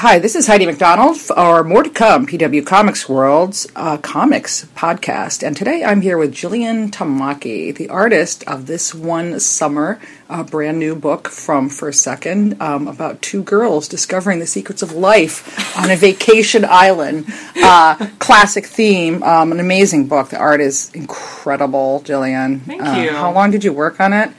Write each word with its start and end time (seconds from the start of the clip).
Hi, 0.00 0.20
this 0.20 0.36
is 0.36 0.46
Heidi 0.46 0.64
MacDonald, 0.64 1.16
for 1.16 1.64
more 1.64 1.82
to 1.82 1.90
come, 1.90 2.24
PW 2.24 2.64
Comics 2.64 3.08
World's 3.08 3.66
uh, 3.74 3.96
comics 3.96 4.64
podcast. 4.76 5.44
And 5.44 5.56
today 5.56 5.82
I'm 5.82 6.02
here 6.02 6.16
with 6.16 6.32
Jillian 6.32 6.88
Tamaki, 6.92 7.74
the 7.74 7.88
artist 7.88 8.44
of 8.44 8.66
this 8.66 8.94
one 8.94 9.40
summer, 9.40 9.98
a 10.28 10.44
brand 10.44 10.78
new 10.78 10.94
book 10.94 11.26
from 11.26 11.68
First 11.68 12.00
Second 12.02 12.62
um, 12.62 12.86
about 12.86 13.20
two 13.22 13.42
girls 13.42 13.88
discovering 13.88 14.38
the 14.38 14.46
secrets 14.46 14.82
of 14.82 14.92
life 14.92 15.76
on 15.76 15.90
a 15.90 15.96
vacation 15.96 16.64
island. 16.64 17.26
Uh, 17.56 17.96
classic 18.20 18.66
theme, 18.66 19.20
um, 19.24 19.50
an 19.50 19.58
amazing 19.58 20.06
book. 20.06 20.28
The 20.28 20.38
art 20.38 20.60
is 20.60 20.92
incredible, 20.94 22.02
Jillian. 22.04 22.60
Thank 22.60 22.82
Uh, 22.86 23.00
you. 23.00 23.10
how 23.10 23.32
long 23.32 23.50
did 23.50 23.64
you 23.64 23.72
work 23.72 23.98
on 24.00 24.12
it? 24.12 24.30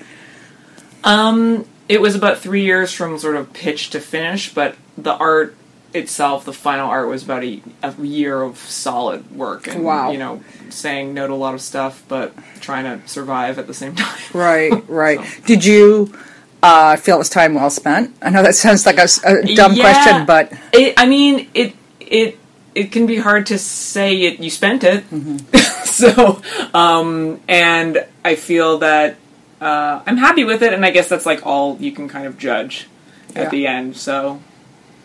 Um, 1.03 1.65
it 1.89 1.99
was 1.99 2.15
about 2.15 2.37
three 2.37 2.63
years 2.63 2.93
from 2.93 3.17
sort 3.17 3.35
of 3.35 3.51
pitch 3.51 3.89
to 3.89 3.99
finish, 3.99 4.53
but 4.53 4.75
the 4.97 5.15
art 5.15 5.55
itself, 5.93 6.45
the 6.45 6.53
final 6.53 6.89
art, 6.89 7.07
was 7.07 7.23
about 7.23 7.43
a, 7.43 7.61
a 7.83 7.93
year 8.01 8.41
of 8.41 8.57
solid 8.57 9.31
work. 9.35 9.67
And, 9.67 9.83
Wow. 9.83 10.11
You 10.11 10.17
know, 10.19 10.43
saying 10.69 11.13
no 11.13 11.27
to 11.27 11.33
a 11.33 11.35
lot 11.35 11.53
of 11.53 11.61
stuff, 11.61 12.03
but 12.07 12.33
trying 12.61 12.83
to 12.85 13.07
survive 13.07 13.57
at 13.59 13.67
the 13.67 13.73
same 13.73 13.95
time. 14.03 14.19
Right, 14.33 14.71
right. 14.89 15.19
So- 15.25 15.41
Did 15.45 15.65
you 15.65 16.13
uh, 16.61 16.95
feel 16.97 17.15
it 17.15 17.19
was 17.19 17.29
time 17.29 17.53
well 17.55 17.69
spent? 17.69 18.15
I 18.21 18.29
know 18.29 18.43
that 18.43 18.55
sounds 18.55 18.85
like 18.85 18.97
a 18.97 19.07
dumb 19.55 19.73
Yeah. 19.73 19.81
question, 19.81 20.25
but 20.25 20.51
It, 20.73 20.93
I 20.97 21.05
mean, 21.07 21.49
it 21.53 21.75
it 21.99 22.37
it 22.75 22.91
can 22.91 23.05
be 23.07 23.17
hard 23.17 23.45
to 23.47 23.57
say 23.57 24.15
it. 24.23 24.39
You 24.39 24.49
spent 24.49 24.83
it, 24.83 25.09
Mm-hmm. 25.09 25.37
so 25.85 26.41
um, 26.73 27.39
and 27.47 28.05
I 28.23 28.35
feel 28.35 28.77
that 28.79 29.15
uh, 29.61 30.01
I'm 30.05 30.17
happy 30.17 30.43
with 30.43 30.61
it, 30.61 30.73
and 30.73 30.85
I 30.85 30.91
guess 30.91 31.09
that's 31.09 31.25
like 31.25 31.45
all 31.45 31.77
you 31.79 31.91
can 31.91 32.07
kind 32.07 32.27
of 32.27 32.37
judge 32.37 32.87
at 33.35 33.43
Yeah. 33.43 33.49
the 33.49 33.67
end. 33.67 33.97
So 33.97 34.39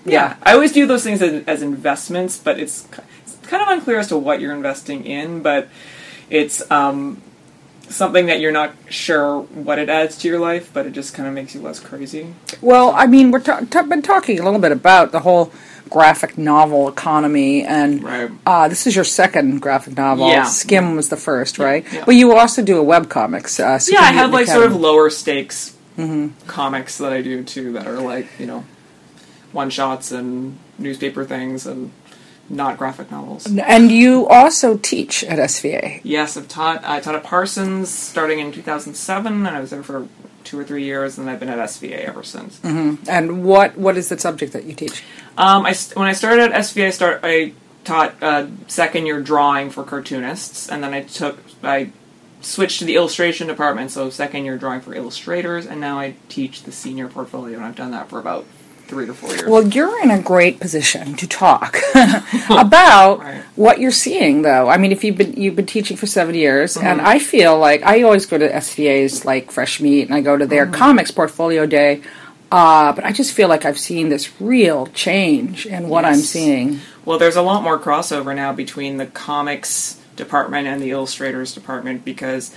Yeah. 0.04 0.36
I 0.42 0.52
always 0.52 0.72
do 0.72 0.86
those 0.86 1.02
things 1.04 1.22
as, 1.22 1.44
as 1.46 1.62
investments, 1.62 2.38
but 2.38 2.58
it's, 2.58 2.86
it's 3.22 3.36
kind 3.48 3.62
of 3.62 3.68
unclear 3.68 3.98
as 3.98 4.08
to 4.08 4.16
what 4.18 4.40
you're 4.40 4.54
investing 4.54 5.04
in. 5.06 5.42
But 5.42 5.68
it's 6.30 6.68
um, 6.70 7.22
something 7.88 8.26
that 8.26 8.40
you're 8.40 8.52
not 8.52 8.74
sure 8.90 9.40
what 9.42 9.78
it 9.78 9.88
adds 9.88 10.18
to 10.18 10.28
your 10.28 10.38
life, 10.40 10.70
but 10.72 10.86
it 10.86 10.92
just 10.92 11.14
kind 11.14 11.28
of 11.28 11.34
makes 11.34 11.54
you 11.54 11.60
less 11.60 11.80
crazy. 11.80 12.34
well, 12.60 12.90
I 12.90 13.06
mean, 13.06 13.30
we've 13.30 13.44
ta- 13.44 13.60
ta- 13.70 13.82
been 13.82 14.02
talking 14.02 14.38
a 14.40 14.42
little 14.44 14.60
bit 14.60 14.72
about 14.72 15.12
the 15.12 15.20
whole 15.20 15.52
graphic 15.90 16.36
novel 16.38 16.88
economy, 16.88 17.62
and 17.62 18.02
Right. 18.02 18.30
uh, 18.46 18.68
this 18.68 18.86
is 18.86 18.96
your 18.96 19.04
second 19.04 19.60
graphic 19.60 19.96
novel. 19.96 20.28
Yeah. 20.28 20.44
Skim 20.44 20.96
was 20.96 21.08
the 21.10 21.16
first, 21.16 21.58
right? 21.58 21.84
yeah. 21.92 22.04
But 22.06 22.14
you 22.16 22.32
also 22.36 22.62
do 22.62 22.78
a 22.78 22.82
web 22.82 23.08
comics. 23.10 23.60
Uh, 23.60 23.78
Yeah, 23.86 24.00
I 24.00 24.12
have 24.12 24.32
like 24.32 24.46
sort 24.46 24.66
of 24.66 24.76
lower 24.76 25.08
stakes 25.10 25.72
Mm-hmm. 25.98 26.48
comics 26.48 26.98
that 26.98 27.12
I 27.12 27.22
do 27.22 27.44
too 27.44 27.74
that 27.74 27.86
are 27.86 28.00
like 28.00 28.26
you 28.40 28.46
know 28.46 28.64
one 29.54 29.70
shots 29.70 30.10
and 30.12 30.58
newspaper 30.78 31.24
things 31.24 31.66
and 31.66 31.92
not 32.50 32.76
graphic 32.76 33.10
novels. 33.10 33.46
And 33.46 33.90
you 33.90 34.26
also 34.28 34.76
teach 34.76 35.24
at 35.24 35.38
SVA. 35.38 36.00
Yes, 36.02 36.36
I've 36.36 36.48
taught. 36.48 36.84
I 36.84 37.00
taught 37.00 37.14
at 37.14 37.24
Parsons 37.24 37.88
starting 37.88 38.38
in 38.38 38.52
2007, 38.52 39.32
and 39.32 39.48
I 39.48 39.60
was 39.60 39.70
there 39.70 39.82
for 39.82 40.08
two 40.42 40.58
or 40.58 40.64
three 40.64 40.84
years, 40.84 41.16
and 41.16 41.30
I've 41.30 41.40
been 41.40 41.48
at 41.48 41.58
SVA 41.58 42.04
ever 42.04 42.22
since. 42.22 42.60
And 43.08 43.44
what 43.44 43.78
what 43.78 43.96
is 43.96 44.10
the 44.10 44.18
subject 44.18 44.52
that 44.52 44.64
you 44.64 44.74
teach? 44.74 45.02
Um, 45.38 45.64
I 45.64 45.74
when 45.94 46.06
I 46.06 46.12
started 46.12 46.52
at 46.52 46.52
SVA, 46.52 46.88
I 46.88 46.90
start 46.90 47.20
I 47.22 47.54
taught 47.84 48.22
uh, 48.22 48.46
second 48.66 49.06
year 49.06 49.20
drawing 49.20 49.70
for 49.70 49.84
cartoonists, 49.84 50.68
and 50.68 50.82
then 50.82 50.92
I 50.92 51.02
took 51.02 51.38
I 51.62 51.92
switched 52.42 52.78
to 52.80 52.84
the 52.84 52.96
illustration 52.96 53.46
department, 53.46 53.90
so 53.90 54.10
second 54.10 54.44
year 54.44 54.58
drawing 54.58 54.82
for 54.82 54.94
illustrators, 54.94 55.66
and 55.66 55.80
now 55.80 55.98
I 55.98 56.14
teach 56.28 56.64
the 56.64 56.72
senior 56.72 57.08
portfolio, 57.08 57.56
and 57.56 57.64
I've 57.64 57.76
done 57.76 57.90
that 57.92 58.10
for 58.10 58.18
about 58.18 58.44
three 58.94 59.06
to 59.06 59.14
four 59.14 59.30
years. 59.30 59.44
Well, 59.44 59.66
you're 59.66 60.02
in 60.02 60.10
a 60.10 60.22
great 60.22 60.60
position 60.60 61.14
to 61.16 61.26
talk 61.28 61.76
about 62.50 63.18
Right. 63.24 63.42
what 63.56 63.78
you're 63.80 63.90
seeing, 63.90 64.42
though. 64.42 64.68
I 64.68 64.76
mean, 64.78 64.92
if 64.92 65.04
you've 65.04 65.16
been 65.18 65.34
you've 65.34 65.56
been 65.56 65.66
teaching 65.66 65.96
for 65.96 66.06
seven 66.06 66.34
years, 66.34 66.76
and 66.76 66.98
Mm-hmm. 67.00 67.06
I 67.14 67.18
feel 67.18 67.58
like 67.58 67.82
I 67.82 68.02
always 68.02 68.26
go 68.26 68.38
to 68.38 68.48
SVA's 68.48 69.24
like 69.24 69.50
Fresh 69.50 69.80
Meat, 69.80 70.02
and 70.06 70.14
I 70.14 70.20
go 70.20 70.36
to 70.36 70.46
their 70.46 70.64
Mm-hmm. 70.66 70.74
comics 70.74 71.10
portfolio 71.10 71.66
day. 71.66 72.02
Uh, 72.52 72.92
but 72.92 73.04
I 73.04 73.10
just 73.10 73.32
feel 73.32 73.48
like 73.48 73.64
I've 73.64 73.78
seen 73.80 74.10
this 74.10 74.40
real 74.40 74.86
change 74.88 75.66
in 75.66 75.88
what 75.88 76.04
I'm 76.04 76.20
seeing. 76.20 76.78
Well, 77.04 77.18
there's 77.18 77.34
a 77.36 77.42
lot 77.42 77.64
more 77.64 77.80
crossover 77.80 78.32
now 78.34 78.52
between 78.52 78.96
the 78.98 79.06
comics 79.06 80.00
department 80.14 80.68
and 80.68 80.80
the 80.80 80.90
illustrators 80.92 81.52
department 81.52 82.04
because 82.04 82.54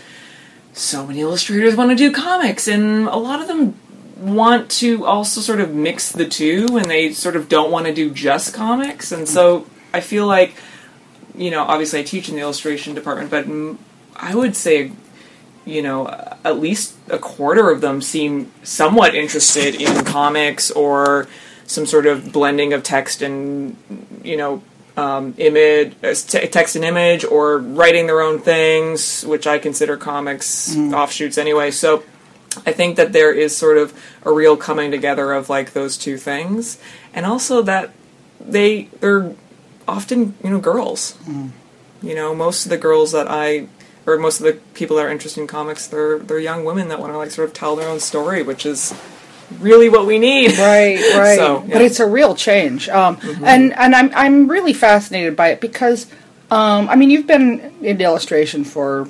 so 0.73 1.07
many 1.07 1.21
illustrators 1.21 1.75
want 1.75 1.89
to 1.89 1.95
do 1.95 2.11
comics, 2.11 2.67
and 2.67 3.07
a 3.07 3.15
lot 3.17 3.41
of 3.41 3.47
them 3.47 3.73
want 4.19 4.69
to 4.71 5.05
also 5.05 5.41
sort 5.41 5.59
of 5.59 5.73
mix 5.73 6.11
the 6.11 6.27
two, 6.27 6.77
and 6.77 6.85
they 6.85 7.13
sort 7.13 7.35
of 7.35 7.49
don't 7.49 7.71
want 7.71 7.85
to 7.87 7.93
do 7.93 8.11
just 8.11 8.53
comics. 8.53 9.11
And 9.11 9.27
so 9.27 9.67
I 9.93 10.01
feel 10.01 10.27
like, 10.27 10.55
you 11.35 11.51
know, 11.51 11.63
obviously 11.63 11.99
I 11.99 12.03
teach 12.03 12.29
in 12.29 12.35
the 12.35 12.41
illustration 12.41 12.93
department, 12.95 13.31
but 13.31 13.45
mm, 13.45 13.77
I 14.15 14.35
would 14.35 14.55
say 14.55 14.91
you 15.67 15.81
know, 15.81 16.07
at 16.45 16.59
least 16.59 16.95
a 17.09 17.19
quarter 17.19 17.69
of 17.69 17.81
them 17.81 18.01
seem 18.01 18.51
somewhat 18.63 19.13
interested 19.13 19.75
in 19.75 20.05
comics 20.05 20.71
or 20.71 21.27
some 21.65 21.85
sort 21.85 22.05
of 22.05 22.31
blending 22.31 22.71
of 22.71 22.83
text 22.83 23.21
and, 23.21 23.75
you 24.23 24.37
know, 24.37 24.63
um, 24.95 25.35
image, 25.37 25.93
uh, 26.01 26.13
te- 26.13 26.47
text 26.47 26.77
and 26.77 26.85
image, 26.85 27.25
or 27.25 27.59
writing 27.59 28.07
their 28.07 28.21
own 28.21 28.39
things, 28.39 29.23
which 29.25 29.45
I 29.45 29.59
consider 29.59 29.97
comics 29.97 30.75
offshoots 30.75 31.37
anyway. 31.37 31.69
So 31.69 32.03
I 32.65 32.71
think 32.71 32.95
that 32.97 33.13
there 33.13 33.31
is 33.31 33.55
sort 33.55 33.77
of 33.77 33.93
a 34.23 34.31
real 34.31 34.57
coming 34.57 34.91
together 34.91 35.33
of 35.33 35.49
like 35.49 35.73
those 35.73 35.97
two 35.97 36.17
things, 36.17 36.77
and 37.13 37.25
also 37.25 37.61
that 37.63 37.91
they 38.39 38.83
they're 38.99 39.33
often 39.87 40.35
you 40.43 40.49
know 40.49 40.59
girls. 40.59 41.17
You 42.01 42.13
know, 42.13 42.35
most 42.35 42.65
of 42.65 42.69
the 42.69 42.77
girls 42.77 43.11
that 43.13 43.27
I 43.29 43.67
or 44.05 44.17
most 44.17 44.39
of 44.39 44.45
the 44.45 44.53
people 44.73 44.97
that 44.97 45.05
are 45.05 45.09
interested 45.11 45.41
in 45.41 45.47
comics, 45.47 45.87
they're 45.87 46.19
they're 46.19 46.39
young 46.39 46.63
women 46.63 46.87
that 46.89 46.99
want 46.99 47.13
to 47.13 47.17
like 47.17 47.31
sort 47.31 47.47
of 47.49 47.53
tell 47.53 47.75
their 47.75 47.89
own 47.89 47.99
story, 47.99 48.41
which 48.43 48.65
is 48.65 48.93
really 49.59 49.89
what 49.89 50.05
we 50.05 50.19
need. 50.19 50.57
Right, 50.57 50.99
right. 51.15 51.37
So, 51.37 51.65
But 51.71 51.81
it's 51.81 51.99
a 51.99 52.05
real 52.05 52.35
change, 52.35 52.89
um, 52.89 53.17
and 53.43 53.73
and 53.73 53.95
I'm 53.95 54.11
I'm 54.15 54.47
really 54.47 54.73
fascinated 54.73 55.35
by 55.35 55.49
it 55.49 55.61
because, 55.61 56.07
um, 56.51 56.89
I 56.89 56.95
mean, 56.95 57.09
you've 57.09 57.27
been 57.27 57.73
in 57.81 57.99
illustration 57.99 58.63
for 58.63 59.07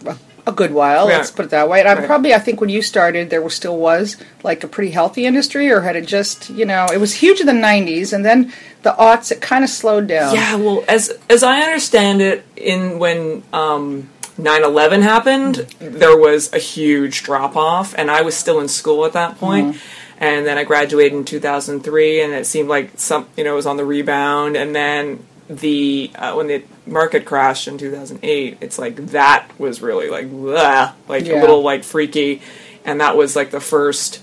a, 0.48 0.52
good 0.52 0.74
while. 0.74 1.10
Yeah. 1.10 1.18
Let's 1.18 1.32
put 1.32 1.46
it 1.46 1.52
that 1.52 1.70
way. 1.70 1.80
And 1.80 1.90
I'm 1.90 1.98
Right. 2.00 2.08
probably 2.08 2.34
I 2.34 2.40
think 2.40 2.60
when 2.62 2.70
you 2.70 2.82
started, 2.82 3.30
there 3.30 3.42
was 3.42 3.54
still 3.54 3.78
was 3.78 4.18
like 4.44 4.64
a 4.64 4.68
pretty 4.68 4.92
healthy 4.92 5.26
industry, 5.26 5.70
or 5.72 5.82
had 5.82 5.96
it 5.96 6.06
just 6.08 6.50
you 6.50 6.66
know 6.66 6.88
it 6.92 7.00
was 7.00 7.14
huge 7.16 7.40
in 7.40 7.48
the 7.48 7.54
'90s, 7.54 8.14
and 8.14 8.26
then 8.26 8.52
the 8.84 8.94
aughts 8.94 9.32
it 9.32 9.42
kind 9.42 9.64
of 9.64 9.70
slowed 9.70 10.08
down. 10.08 10.34
Yeah, 10.36 10.56
well, 10.56 10.84
as 10.88 11.18
as 11.30 11.44
I 11.44 11.62
understand 11.62 12.22
it, 12.22 12.46
in 12.56 13.00
when 13.00 13.44
um, 13.54 14.10
9/11 14.40 15.02
happened, 15.02 15.56
there 15.80 16.18
was 16.18 16.52
a 16.54 16.60
huge 16.60 17.24
drop 17.24 17.56
off, 17.56 17.94
and 17.98 18.10
I 18.12 18.22
was 18.22 18.36
still 18.36 18.60
in 18.60 18.68
school 18.68 19.06
at 19.06 19.14
that 19.14 19.40
point. 19.40 19.78
And 20.20 20.48
then 20.48 20.58
I 20.58 20.64
graduated 20.64 21.14
in 21.14 21.26
2003, 21.26 22.22
and 22.22 22.34
it 22.34 22.48
seemed 22.48 22.68
like 22.70 22.90
some, 22.96 23.28
you 23.38 23.44
know, 23.44 23.54
it 23.54 23.56
was 23.56 23.68
on 23.68 23.78
the 23.78 23.86
rebound. 23.86 24.56
And 24.58 24.76
then 24.76 25.24
the 25.50 26.12
uh, 26.16 26.34
when 26.34 26.48
the 26.48 26.64
market 26.86 27.26
crashed 27.26 27.68
in 27.68 27.78
2008, 27.78 28.58
it's 28.62 28.78
like 28.78 28.96
that 29.08 29.48
was 29.58 29.82
really 29.82 30.10
like, 30.10 30.30
blah, 30.30 30.94
like 31.08 31.26
Yeah. 31.26 31.40
a 31.40 31.42
little 31.42 31.62
like 31.62 31.84
freaky, 31.84 32.42
and 32.86 33.00
that 33.02 33.16
was 33.16 33.36
like 33.36 33.52
the 33.52 33.60
first 33.62 34.22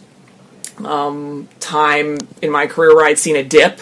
um, 0.84 1.48
time 1.60 2.18
in 2.42 2.50
my 2.50 2.66
career 2.66 2.94
where 2.94 3.04
I'd 3.06 3.18
seen 3.18 3.36
a 3.36 3.44
dip 3.44 3.80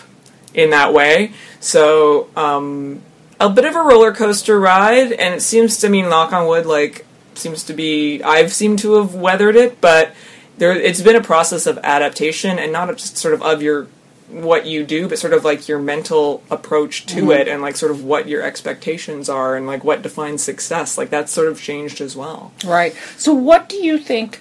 in 0.54 0.70
that 0.70 0.92
way. 0.92 1.32
So 1.60 2.28
um, 2.36 3.00
a 3.40 3.48
bit 3.48 3.64
of 3.64 3.74
a 3.74 3.80
roller 3.82 4.12
coaster 4.12 4.58
ride, 4.60 5.12
and 5.12 5.34
it 5.34 5.40
seems 5.42 5.78
to 5.78 5.88
me, 5.88 6.02
knock 6.02 6.32
on 6.32 6.46
wood, 6.46 6.66
like 6.66 7.06
seems 7.34 7.64
to 7.64 7.72
be 7.72 8.22
I've 8.22 8.52
seemed 8.52 8.78
to 8.80 8.94
have 8.94 9.14
weathered 9.14 9.56
it, 9.56 9.80
but 9.80 10.14
there 10.58 10.72
it's 10.72 11.00
been 11.00 11.16
a 11.16 11.22
process 11.22 11.66
of 11.66 11.78
adaptation, 11.82 12.58
and 12.58 12.72
not 12.72 12.88
just 12.96 13.16
sort 13.16 13.34
of 13.34 13.42
of 13.42 13.62
your 13.62 13.86
what 14.32 14.66
you 14.66 14.84
do, 14.84 15.08
but 15.08 15.18
sort 15.18 15.32
of 15.32 15.44
like 15.44 15.68
your 15.68 15.78
mental 15.78 16.42
approach 16.50 17.06
to 17.06 17.22
mm-hmm. 17.22 17.30
it, 17.32 17.48
and 17.48 17.62
like 17.62 17.76
sort 17.76 17.92
of 17.92 18.04
what 18.04 18.28
your 18.28 18.42
expectations 18.42 19.28
are, 19.28 19.56
and 19.56 19.66
like 19.66 19.84
what 19.84 20.02
defines 20.02 20.42
success. 20.42 20.96
Like 20.96 21.10
that's 21.10 21.32
sort 21.32 21.48
of 21.48 21.60
changed 21.60 22.00
as 22.00 22.16
well. 22.16 22.52
Right. 22.64 22.94
So, 23.16 23.32
what 23.34 23.68
do 23.68 23.76
you 23.76 23.98
think 23.98 24.40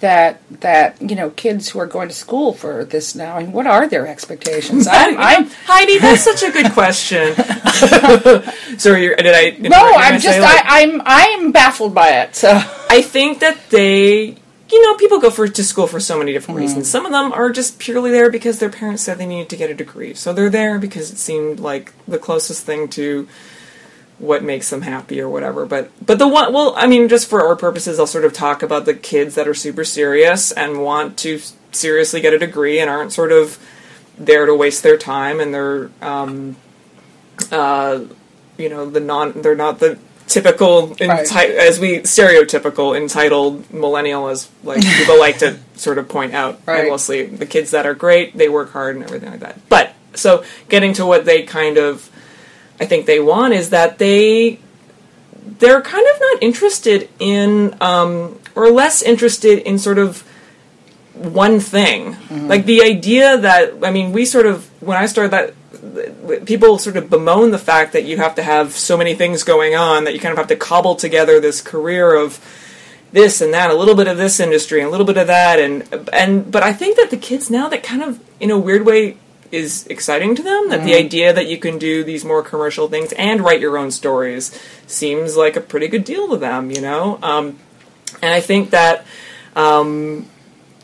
that 0.00 0.40
that 0.60 1.00
you 1.00 1.14
know 1.16 1.30
kids 1.30 1.70
who 1.70 1.78
are 1.78 1.86
going 1.86 2.08
to 2.08 2.14
school 2.14 2.52
for 2.52 2.84
this 2.84 3.14
now? 3.14 3.36
I 3.36 3.42
mean, 3.42 3.52
what 3.52 3.66
are 3.66 3.88
their 3.88 4.06
expectations? 4.06 4.86
I'm, 4.90 5.16
I'm 5.18 5.50
Heidi, 5.64 5.98
that's 5.98 6.22
such 6.22 6.42
a 6.42 6.50
good 6.50 6.72
question. 6.72 7.34
Sorry, 8.78 9.14
did 9.16 9.26
I? 9.26 9.56
no, 9.58 9.92
I'm 9.96 10.20
just 10.20 10.40
like, 10.40 10.64
I, 10.64 10.82
I'm 10.82 11.02
I'm 11.04 11.52
baffled 11.52 11.94
by 11.94 12.10
it. 12.22 12.36
So, 12.36 12.50
I 12.90 13.02
think 13.02 13.38
that 13.40 13.70
they, 13.70 14.36
you 14.70 14.82
know, 14.82 14.96
people 14.96 15.18
go 15.18 15.30
for 15.30 15.48
to 15.48 15.64
school 15.64 15.86
for 15.86 16.00
so 16.00 16.18
many 16.18 16.32
different 16.32 16.60
reasons. 16.60 16.90
Some 16.90 17.06
of 17.06 17.12
them 17.12 17.32
are 17.32 17.50
just 17.50 17.78
purely 17.78 18.10
there 18.10 18.30
because 18.30 18.58
their 18.58 18.70
parents 18.70 19.02
said 19.02 19.18
they 19.18 19.26
needed 19.26 19.50
to 19.50 19.56
get 19.56 19.70
a 19.70 19.74
degree, 19.74 20.14
so 20.14 20.32
they're 20.32 20.50
there 20.50 20.78
because 20.78 21.10
it 21.10 21.18
seemed 21.18 21.60
like 21.60 21.92
the 22.06 22.18
closest 22.18 22.64
thing 22.64 22.88
to 22.88 23.28
what 24.18 24.44
makes 24.44 24.68
them 24.70 24.82
happy 24.82 25.20
or 25.20 25.28
whatever. 25.28 25.66
But 25.66 25.90
but 26.04 26.18
the 26.18 26.28
one, 26.28 26.52
well, 26.52 26.74
I 26.76 26.86
mean, 26.86 27.08
just 27.08 27.28
for 27.28 27.46
our 27.46 27.56
purposes, 27.56 27.98
I'll 27.98 28.06
sort 28.06 28.24
of 28.24 28.32
talk 28.32 28.62
about 28.62 28.84
the 28.84 28.94
kids 28.94 29.34
that 29.34 29.48
are 29.48 29.54
super 29.54 29.84
serious 29.84 30.52
and 30.52 30.82
want 30.82 31.18
to 31.18 31.40
seriously 31.72 32.20
get 32.20 32.32
a 32.32 32.38
degree 32.38 32.78
and 32.80 32.90
aren't 32.90 33.12
sort 33.12 33.32
of 33.32 33.58
there 34.18 34.46
to 34.46 34.54
waste 34.54 34.82
their 34.82 34.98
time 34.98 35.40
and 35.40 35.54
they're 35.54 35.90
um, 36.02 36.56
uh, 37.50 38.04
you 38.58 38.68
know 38.68 38.88
the 38.88 39.00
non 39.00 39.40
they're 39.42 39.56
not 39.56 39.78
the 39.78 39.98
typical 40.30 40.88
enti- 40.96 41.34
Right. 41.34 41.50
as 41.50 41.80
we 41.80 41.98
stereotypical 42.00 42.96
entitled 42.96 43.72
millennial 43.74 44.28
as 44.28 44.48
like 44.62 44.80
people 44.82 45.18
like 45.18 45.38
to 45.38 45.56
sort 45.74 45.98
of 45.98 46.08
point 46.08 46.34
out 46.34 46.60
Right. 46.66 46.80
endlessly 46.82 47.26
the 47.26 47.46
kids 47.46 47.72
that 47.72 47.84
are 47.84 47.94
great 47.94 48.38
they 48.38 48.48
work 48.48 48.72
hard 48.72 48.94
and 48.94 49.04
everything 49.04 49.30
like 49.32 49.40
that 49.40 49.58
but 49.68 49.92
so 50.14 50.44
getting 50.68 50.92
to 50.94 51.04
what 51.04 51.24
they 51.24 51.42
kind 51.42 51.76
of 51.78 52.08
i 52.80 52.86
think 52.86 53.06
they 53.06 53.18
want 53.18 53.54
is 53.54 53.70
that 53.70 53.98
they 53.98 54.60
they're 55.58 55.82
kind 55.82 56.06
of 56.14 56.20
not 56.20 56.42
interested 56.42 57.08
in 57.18 57.74
um, 57.80 58.38
or 58.54 58.70
less 58.70 59.02
interested 59.02 59.58
in 59.58 59.78
sort 59.78 59.98
of 59.98 60.22
one 61.14 61.58
thing 61.60 62.16
like 62.48 62.66
the 62.66 62.82
idea 62.82 63.36
that 63.36 63.74
i 63.82 63.90
mean 63.90 64.12
we 64.12 64.24
sort 64.24 64.46
of 64.46 64.64
when 64.80 64.96
i 64.96 65.06
started 65.06 65.32
that 65.32 65.54
people 66.44 66.78
sort 66.78 66.96
of 66.96 67.08
bemoan 67.08 67.50
the 67.50 67.58
fact 67.58 67.92
that 67.92 68.04
you 68.04 68.16
have 68.16 68.34
to 68.34 68.42
have 68.42 68.72
so 68.72 68.96
many 68.96 69.14
things 69.14 69.44
going 69.44 69.74
on 69.74 70.04
that 70.04 70.14
you 70.14 70.20
kind 70.20 70.32
of 70.32 70.38
have 70.38 70.48
to 70.48 70.56
cobble 70.56 70.96
together 70.96 71.38
this 71.38 71.60
career 71.60 72.14
of 72.14 72.40
this 73.12 73.40
and 73.40 73.52
that, 73.54 73.70
a 73.70 73.74
little 73.74 73.94
bit 73.94 74.08
of 74.08 74.16
this 74.16 74.40
industry 74.40 74.80
and 74.80 74.88
a 74.88 74.90
little 74.90 75.06
bit 75.06 75.16
of 75.16 75.26
that, 75.26 75.58
and 75.58 76.08
and 76.12 76.50
but 76.50 76.62
I 76.62 76.72
think 76.72 76.96
that 76.96 77.10
the 77.10 77.16
kids 77.16 77.50
now 77.50 77.68
that 77.68 77.82
kind 77.82 78.02
of 78.02 78.20
in 78.38 78.50
a 78.50 78.58
weird 78.58 78.86
way 78.86 79.16
is 79.50 79.86
exciting 79.88 80.36
to 80.36 80.42
them. 80.42 80.68
That 80.68 80.84
the 80.84 80.94
idea 80.94 81.32
that 81.32 81.48
you 81.48 81.58
can 81.58 81.78
do 81.78 82.04
these 82.04 82.24
more 82.24 82.42
commercial 82.42 82.88
things 82.88 83.12
and 83.12 83.40
write 83.40 83.60
your 83.60 83.76
own 83.76 83.90
stories 83.90 84.56
seems 84.86 85.36
like 85.36 85.56
a 85.56 85.60
pretty 85.60 85.88
good 85.88 86.04
deal 86.04 86.28
to 86.28 86.36
them, 86.36 86.70
you 86.70 86.80
know. 86.80 87.18
Um, 87.22 87.58
and 88.22 88.32
I 88.32 88.40
think 88.40 88.70
that 88.70 89.04
um, 89.56 90.26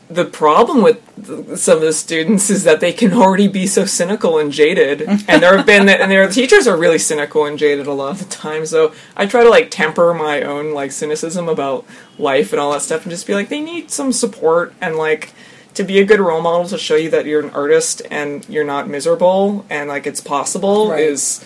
the 0.09 0.25
problem 0.25 0.81
with 0.81 1.01
th- 1.25 1.57
some 1.59 1.77
of 1.77 1.81
the 1.83 1.91
students 1.93 2.49
is 2.49 2.63
that 2.63 2.79
they 2.79 2.93
can 2.93 3.13
already 3.13 3.47
be 3.47 3.67
so 3.67 3.85
cynical 3.85 4.37
and 4.39 4.51
jaded, 4.51 5.01
and 5.27 5.41
there 5.43 5.57
have 5.57 5.65
been 5.65 5.87
and 5.89 6.11
their 6.11 6.29
teachers 6.29 6.67
are 6.67 6.77
really 6.77 6.97
cynical 6.97 7.45
and 7.45 7.57
jaded 7.59 7.87
a 7.87 7.93
lot 7.93 8.11
of 8.11 8.19
the 8.19 8.25
time. 8.25 8.65
So 8.65 8.93
I 9.15 9.25
try 9.25 9.43
to 9.43 9.49
like 9.49 9.69
temper 9.71 10.13
my 10.13 10.41
own 10.41 10.73
like 10.73 10.91
cynicism 10.91 11.49
about 11.49 11.85
life 12.17 12.53
and 12.53 12.59
all 12.59 12.71
that 12.71 12.81
stuff, 12.81 13.03
and 13.03 13.11
just 13.11 13.27
be 13.27 13.33
like, 13.33 13.49
they 13.49 13.61
need 13.61 13.91
some 13.91 14.11
support 14.11 14.73
and 14.81 14.95
like 14.95 15.33
to 15.73 15.83
be 15.83 15.99
a 15.99 16.05
good 16.05 16.19
role 16.19 16.41
model 16.41 16.67
to 16.67 16.77
show 16.77 16.95
you 16.95 17.09
that 17.11 17.25
you're 17.25 17.43
an 17.43 17.51
artist 17.51 18.01
and 18.09 18.47
you're 18.49 18.63
not 18.63 18.87
miserable 18.89 19.63
and 19.69 19.87
like 19.89 20.07
it's 20.07 20.21
possible 20.21 20.89
Right. 20.89 21.01
is 21.03 21.45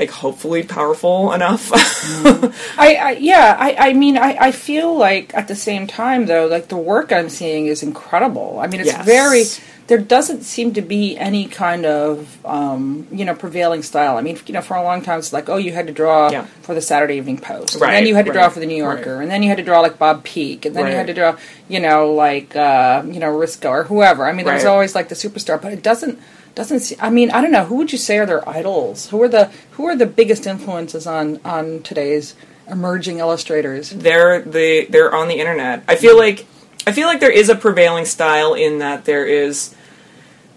like 0.00 0.10
hopefully 0.10 0.62
powerful 0.62 1.32
enough. 1.32 1.70
I, 1.74 2.94
I 2.96 3.10
yeah, 3.20 3.54
I, 3.58 3.90
I 3.90 3.92
mean, 3.92 4.16
I, 4.16 4.36
I 4.48 4.50
feel 4.52 4.96
like 4.96 5.34
at 5.34 5.46
the 5.46 5.54
same 5.54 5.86
time 5.86 6.26
though, 6.26 6.46
like 6.46 6.68
the 6.68 6.76
work 6.76 7.12
I'm 7.12 7.28
seeing 7.28 7.66
is 7.66 7.82
incredible. 7.82 8.58
I 8.60 8.66
mean, 8.66 8.80
it's 8.80 8.88
Yes. 8.88 9.04
very. 9.04 9.44
There 9.90 9.98
doesn't 9.98 10.42
seem 10.44 10.72
to 10.74 10.82
be 10.82 11.18
any 11.18 11.48
kind 11.48 11.84
of 11.84 12.38
um, 12.46 13.08
you 13.10 13.24
know 13.24 13.34
prevailing 13.34 13.82
style. 13.82 14.16
I 14.16 14.20
mean, 14.22 14.38
you 14.46 14.54
know, 14.54 14.60
for 14.62 14.76
a 14.76 14.84
long 14.84 15.02
time 15.02 15.18
it's 15.18 15.32
like, 15.32 15.48
oh, 15.48 15.56
you 15.56 15.72
had 15.72 15.88
to 15.88 15.92
draw 15.92 16.30
Yeah. 16.30 16.44
for 16.62 16.76
the 16.76 16.80
Saturday 16.80 17.16
Evening 17.16 17.38
Post, 17.38 17.74
and 17.74 17.82
then 17.82 18.06
you 18.06 18.14
had 18.14 18.26
to 18.26 18.32
draw 18.32 18.48
for 18.50 18.60
the 18.60 18.66
New 18.66 18.76
Yorker, 18.76 19.16
right. 19.16 19.22
and 19.22 19.28
then 19.32 19.42
you 19.42 19.48
had 19.48 19.58
to 19.58 19.64
draw 19.64 19.80
like 19.80 19.98
Bob 19.98 20.22
Peak, 20.22 20.64
and 20.64 20.76
then 20.76 20.86
you 20.86 20.92
had 20.94 21.08
to 21.08 21.12
draw, 21.14 21.36
you 21.68 21.80
know, 21.80 22.12
like 22.12 22.54
uh, 22.54 23.02
you 23.04 23.18
know 23.18 23.32
Risko 23.36 23.68
or 23.68 23.82
whoever. 23.82 24.24
I 24.24 24.32
mean, 24.32 24.44
there 24.46 24.54
was 24.54 24.62
Right. 24.64 24.70
always 24.70 24.94
like 24.94 25.08
the 25.08 25.16
superstar, 25.16 25.60
but 25.60 25.72
it 25.72 25.82
doesn't 25.82 26.20
doesn't. 26.54 26.80
See, 26.80 26.96
I 27.00 27.10
mean, 27.10 27.32
I 27.32 27.40
don't 27.40 27.50
know. 27.50 27.64
Who 27.64 27.74
would 27.76 27.90
you 27.90 27.98
say 27.98 28.18
are 28.18 28.26
their 28.26 28.48
idols? 28.48 29.08
Who 29.10 29.20
are 29.22 29.28
the 29.28 29.50
who 29.72 29.86
are 29.86 29.96
the 29.96 30.06
biggest 30.06 30.46
influences 30.46 31.04
on 31.08 31.40
on 31.44 31.82
today's 31.82 32.36
emerging 32.68 33.18
illustrators? 33.18 33.90
they're 33.90 34.40
the 34.40 34.86
they're 34.88 35.12
on 35.12 35.26
the 35.26 35.40
internet. 35.40 35.82
I 35.88 35.96
feel 35.96 36.16
like 36.16 36.46
I 36.86 36.92
feel 36.92 37.08
like 37.08 37.18
there 37.18 37.30
is 37.42 37.48
a 37.48 37.56
prevailing 37.56 38.04
style 38.04 38.54
in 38.54 38.78
that 38.78 39.04
there 39.04 39.26
is 39.26 39.74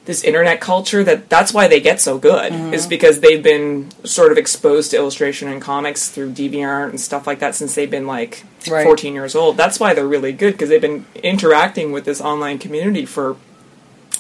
this 0.06 0.24
internet 0.24 0.60
culture 0.60 1.04
that 1.04 1.30
that's 1.30 1.54
why 1.54 1.68
they 1.68 1.80
get 1.80 2.02
so 2.02 2.18
good 2.18 2.52
is 2.74 2.86
because 2.88 3.22
they've 3.22 3.42
been 3.44 3.90
sort 4.04 4.32
of 4.34 4.38
exposed 4.38 4.92
to 4.92 4.98
illustration 4.98 5.48
and 5.48 5.62
comics 5.62 6.10
through 6.10 6.32
DeviantArt 6.34 6.90
and 6.90 7.00
stuff 7.00 7.26
like 7.26 7.40
that 7.40 7.56
since 7.56 7.74
they've 7.76 7.90
been 7.92 8.08
like 8.08 8.44
Right. 8.70 8.86
14 8.86 9.14
years 9.14 9.36
old. 9.36 9.58
That's 9.58 9.78
why 9.80 9.94
they're 9.94 10.08
really 10.08 10.32
good 10.32 10.54
because 10.54 10.70
they've 10.70 10.80
been 10.82 11.06
interacting 11.16 11.92
with 11.92 12.06
this 12.06 12.22
online 12.22 12.60
community 12.60 13.06
for 13.06 13.36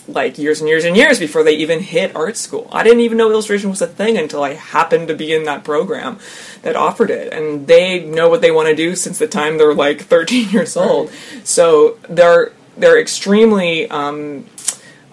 like 0.06 0.38
years 0.38 0.60
and 0.60 0.68
years 0.68 0.84
and 0.84 0.98
years 0.98 1.18
before 1.18 1.44
they 1.44 1.54
even 1.56 1.80
hit 1.80 2.14
art 2.14 2.36
school. 2.36 2.68
I 2.72 2.84
didn't 2.84 3.00
even 3.02 3.18
know 3.18 3.32
illustration 3.32 3.70
was 3.70 3.82
a 3.82 3.88
thing 3.88 4.18
until 4.18 4.44
I 4.44 4.54
happened 4.56 5.08
to 5.08 5.16
be 5.16 5.34
in 5.34 5.46
that 5.46 5.64
program 5.64 6.20
that 6.62 6.76
offered 6.76 7.10
it. 7.10 7.32
And 7.32 7.68
they 7.68 8.04
know 8.04 8.28
what 8.30 8.42
they 8.42 8.52
want 8.52 8.68
to 8.68 8.76
do 8.76 8.96
since 8.98 9.18
the 9.18 9.28
time 9.28 9.58
they're 9.58 9.74
like 9.74 10.02
13 10.16 10.50
years 10.50 10.76
old. 10.76 11.10
So 11.46 11.98
they're 12.10 12.52
they're 12.78 13.00
extremely 13.00 13.90
um, 13.90 14.46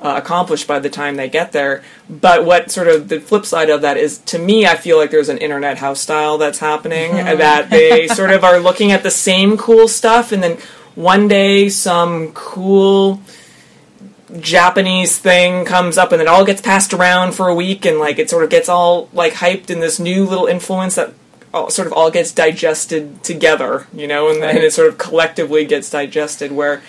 uh, 0.03 0.15
accomplished 0.17 0.67
by 0.67 0.79
the 0.79 0.89
time 0.91 1.17
they 1.17 1.29
get 1.29 1.53
there. 1.53 1.83
But 2.09 2.45
what 2.45 2.71
sort 2.71 2.89
of 2.89 3.09
the 3.09 3.21
flip 3.21 3.45
side 3.45 3.69
of 3.71 3.83
that 3.83 3.97
is, 3.97 4.19
to 4.19 4.39
me, 4.39 4.67
I 4.67 4.77
feel 4.77 4.97
like 4.97 5.11
there's 5.11 5.29
an 5.29 5.39
internet 5.39 5.79
house 5.79 6.01
style 6.01 6.39
that's 6.39 6.59
happening 6.59 7.13
that 7.15 7.69
they 7.71 8.09
sort 8.21 8.31
of 8.31 8.43
are 8.45 8.59
looking 8.59 8.93
at 8.93 9.03
the 9.03 9.11
same 9.11 9.57
cool 9.59 9.89
stuff, 9.89 10.33
and 10.33 10.43
then 10.43 10.57
one 10.95 11.29
day 11.29 11.69
some 11.69 12.33
cool 12.33 13.21
Japanese 14.39 15.19
thing 15.19 15.65
comes 15.65 15.99
up, 15.99 16.13
and 16.13 16.23
it 16.23 16.29
all 16.29 16.45
gets 16.45 16.61
passed 16.61 16.93
around 16.95 17.33
for 17.33 17.49
a 17.49 17.55
week, 17.55 17.85
and 17.85 17.99
like 17.99 18.19
it 18.19 18.31
sort 18.31 18.45
of 18.45 18.51
gets 18.51 18.69
all 18.69 19.09
like 19.13 19.35
hyped 19.35 19.71
in 19.71 19.81
this 19.81 19.99
new 19.99 20.25
little 20.25 20.47
influence 20.47 20.95
that. 20.95 21.15
All, 21.53 21.69
sort 21.69 21.89
of 21.89 21.93
all 21.93 22.13
gets 22.13 22.31
digested 22.31 23.25
together, 23.25 23.89
you 23.93 24.07
know, 24.07 24.29
and 24.31 24.41
then 24.41 24.55
Right. 24.55 24.63
it 24.63 24.73
sort 24.73 24.87
of 24.87 24.99
collectively 24.99 25.65
gets 25.65 25.91
digested. 25.91 26.53
Where 26.53 26.81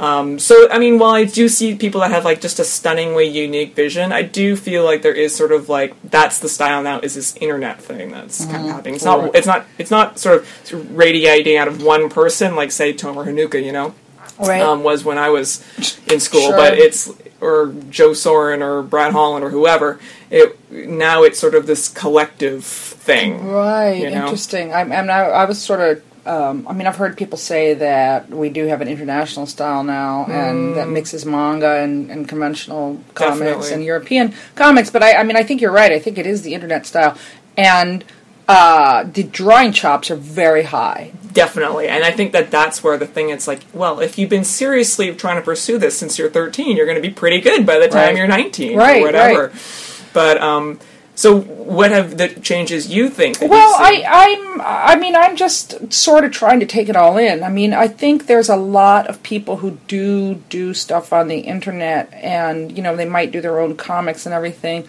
um, 0.00 0.38
so, 0.38 0.66
I 0.70 0.78
mean, 0.78 0.98
while 0.98 1.10
I 1.10 1.24
do 1.24 1.46
see 1.46 1.74
people 1.74 2.00
that 2.00 2.10
have 2.10 2.24
like 2.24 2.40
just 2.40 2.58
a 2.58 2.64
stunningly 2.64 3.26
unique 3.26 3.74
vision, 3.74 4.12
I 4.12 4.22
do 4.22 4.56
feel 4.56 4.82
like 4.82 5.02
there 5.02 5.12
is 5.14 5.36
sort 5.36 5.52
of 5.52 5.68
like 5.68 5.94
that's 6.02 6.38
the 6.38 6.48
style 6.48 6.82
now 6.82 7.00
is 7.00 7.14
this 7.14 7.36
internet 7.36 7.82
thing 7.82 8.10
that's 8.10 8.46
kind 8.46 8.64
of 8.66 8.70
happening. 8.72 8.94
It's 8.94 9.04
not, 9.04 9.20
Right. 9.20 9.30
it's 9.34 9.46
not, 9.46 9.66
it's 9.76 9.90
not 9.90 10.18
sort 10.18 10.38
of, 10.72 10.96
radiating 10.96 11.58
out 11.58 11.68
of 11.68 11.82
one 11.82 12.08
person 12.08 12.56
like 12.56 12.72
say 12.72 12.94
Tomer 12.94 13.26
Hanuka, 13.26 13.62
you 13.62 13.72
know, 13.72 13.94
Right. 14.38 14.62
um, 14.62 14.82
was 14.82 15.04
when 15.04 15.18
I 15.18 15.28
was 15.28 15.62
in 16.10 16.18
school. 16.18 16.48
Sure. 16.48 16.56
But 16.56 16.78
it's 16.78 17.12
or 17.42 17.74
Joe 17.90 18.10
Sorren 18.10 18.62
or 18.62 18.82
Brad 18.82 19.12
Holland 19.12 19.44
or 19.44 19.50
whoever. 19.50 20.00
It 20.30 20.58
now 20.70 21.24
it's 21.24 21.38
sort 21.38 21.54
of 21.54 21.66
this 21.66 21.88
collective 21.88 22.64
thing. 22.64 23.46
Right. 23.46 23.96
you 24.02 24.10
know? 24.10 24.22
Interesting. 24.22 24.72
I, 24.72 24.80
I 24.80 24.84
mean, 24.84 25.10
I, 25.10 25.20
I 25.24 25.44
was 25.44 25.60
sort 25.60 25.80
of. 25.80 26.02
Um, 26.30 26.66
I 26.68 26.72
mean, 26.74 26.86
I've 26.86 26.94
heard 26.96 27.16
people 27.16 27.36
say 27.38 27.74
that 27.74 28.28
we 28.30 28.50
do 28.50 28.66
have 28.66 28.80
an 28.80 28.86
international 28.88 29.46
style 29.46 29.82
now, 29.82 30.26
and 30.26 30.76
that 30.76 30.88
mixes 30.88 31.26
manga 31.26 31.80
and, 31.82 32.08
and 32.10 32.28
conventional 32.28 33.00
comics. 33.14 33.40
Definitely. 33.40 33.72
and 33.72 33.84
European 33.84 34.34
comics. 34.54 34.90
But 34.90 35.02
I, 35.02 35.14
I 35.16 35.22
mean, 35.24 35.36
I 35.36 35.42
think 35.42 35.60
you're 35.60 35.72
right. 35.72 35.90
I 35.90 35.98
think 35.98 36.18
it 36.18 36.26
is 36.26 36.42
the 36.42 36.54
internet 36.54 36.86
style, 36.86 37.18
and 37.56 38.04
uh, 38.46 39.04
the 39.04 39.24
drawing 39.24 39.72
chops 39.72 40.08
are 40.10 40.16
very 40.16 40.62
high. 40.62 41.10
Definitely, 41.32 41.88
and 41.88 42.04
I 42.04 42.12
think 42.12 42.30
that 42.32 42.50
that's 42.52 42.82
where 42.84 42.96
the 42.96 43.06
thing. 43.08 43.30
It's 43.30 43.48
like, 43.48 43.62
well, 43.72 43.98
if 43.98 44.16
you've 44.16 44.30
been 44.30 44.44
seriously 44.44 45.12
trying 45.14 45.36
to 45.36 45.42
pursue 45.42 45.78
this 45.78 45.98
since 45.98 46.16
you're 46.18 46.30
13, 46.30 46.76
you're 46.76 46.86
going 46.86 47.00
to 47.00 47.02
be 47.02 47.10
pretty 47.14 47.40
good 47.40 47.66
by 47.66 47.78
the 47.80 47.88
time 47.88 48.08
Right. 48.10 48.16
you're 48.16 48.28
19 48.28 48.76
Right, 48.78 49.02
or 49.02 49.06
whatever. 49.06 49.52
But 50.12 50.40
um, 50.40 50.78
so 51.20 51.42
what 51.42 51.90
have 51.90 52.16
the 52.16 52.28
changes 52.28 52.88
you 52.88 53.10
think? 53.10 53.40
That 53.40 53.50
Well? 53.50 53.74
I, 53.76 54.04
I'm. 54.08 54.60
I 54.62 54.96
mean, 54.96 55.14
I'm 55.14 55.36
just 55.36 55.92
sort 55.92 56.24
of 56.24 56.32
trying 56.32 56.60
to 56.60 56.66
take 56.66 56.88
it 56.88 56.96
all 56.96 57.18
in. 57.18 57.42
I 57.42 57.50
mean, 57.50 57.74
I 57.74 57.88
think 57.88 58.24
there's 58.24 58.48
a 58.48 58.56
lot 58.56 59.06
of 59.06 59.22
people 59.22 59.58
who 59.58 59.72
do 59.86 60.36
do 60.48 60.72
stuff 60.72 61.12
on 61.12 61.28
the 61.28 61.40
internet, 61.40 62.10
and 62.14 62.74
you 62.74 62.82
know, 62.82 62.96
they 62.96 63.04
might 63.04 63.32
do 63.32 63.42
their 63.42 63.60
own 63.60 63.76
comics 63.76 64.24
and 64.24 64.34
everything. 64.34 64.88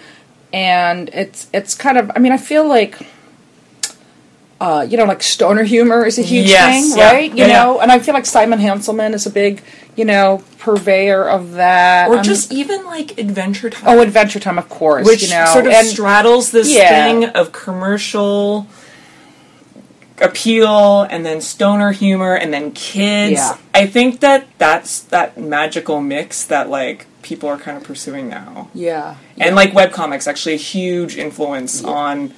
And 0.53 1.09
it's 1.09 1.49
it's 1.51 1.75
kind 1.75 1.97
of. 1.97 2.09
I 2.15 2.19
mean, 2.19 2.31
I 2.31 2.37
feel 2.37 2.65
like. 2.65 3.05
Uh, 4.61 4.83
you 4.87 4.95
know, 4.95 5.05
like 5.05 5.23
stoner 5.23 5.63
humor 5.63 6.05
is 6.05 6.19
a 6.19 6.21
huge 6.21 6.47
Yes, 6.47 6.89
thing, 6.91 6.97
yeah, 6.99 7.11
right? 7.11 7.31
You 7.31 7.37
yeah, 7.37 7.47
yeah. 7.47 7.63
know, 7.63 7.79
and 7.81 7.91
I 7.91 7.97
feel 7.97 8.13
like 8.13 8.27
Simon 8.27 8.59
Hanselmann 8.59 9.15
is 9.15 9.25
a 9.25 9.31
big, 9.31 9.63
you 9.95 10.05
know, 10.05 10.43
purveyor 10.59 11.27
of 11.27 11.53
that. 11.53 12.09
or 12.09 12.15
I'm- 12.17 12.23
just 12.23 12.51
even 12.53 12.85
like 12.85 13.17
Adventure 13.17 13.71
Time, 13.71 13.83
oh, 13.87 14.01
Adventure 14.01 14.39
Time, 14.39 14.59
of 14.59 14.69
course. 14.69 15.07
which 15.07 15.23
you 15.23 15.29
know, 15.29 15.45
sort 15.51 15.65
of 15.65 15.73
and, 15.73 15.87
straddles 15.87 16.51
this 16.51 16.69
Yeah. 16.71 16.89
thing 17.05 17.25
of 17.29 17.51
commercial 17.51 18.67
appeal 20.19 21.01
and 21.09 21.25
then 21.25 21.41
stoner 21.41 21.91
humor 21.91 22.35
and 22.35 22.53
then 22.53 22.71
kids. 22.71 23.33
Yeah. 23.33 23.57
I 23.73 23.87
think 23.87 24.19
that 24.19 24.45
that's 24.59 24.99
that 25.09 25.37
magical 25.39 25.99
mix 26.01 26.43
that 26.43 26.69
like 26.69 27.07
people 27.23 27.49
are 27.49 27.57
kind 27.57 27.77
of 27.77 27.83
pursuing 27.83 28.29
now. 28.29 28.69
yeah, 28.73 29.15
and 29.39 29.55
like 29.55 29.71
webcomics 29.73 30.27
actually 30.27 30.53
a 30.53 30.57
huge 30.57 31.17
influence 31.17 31.83
on 31.83 32.33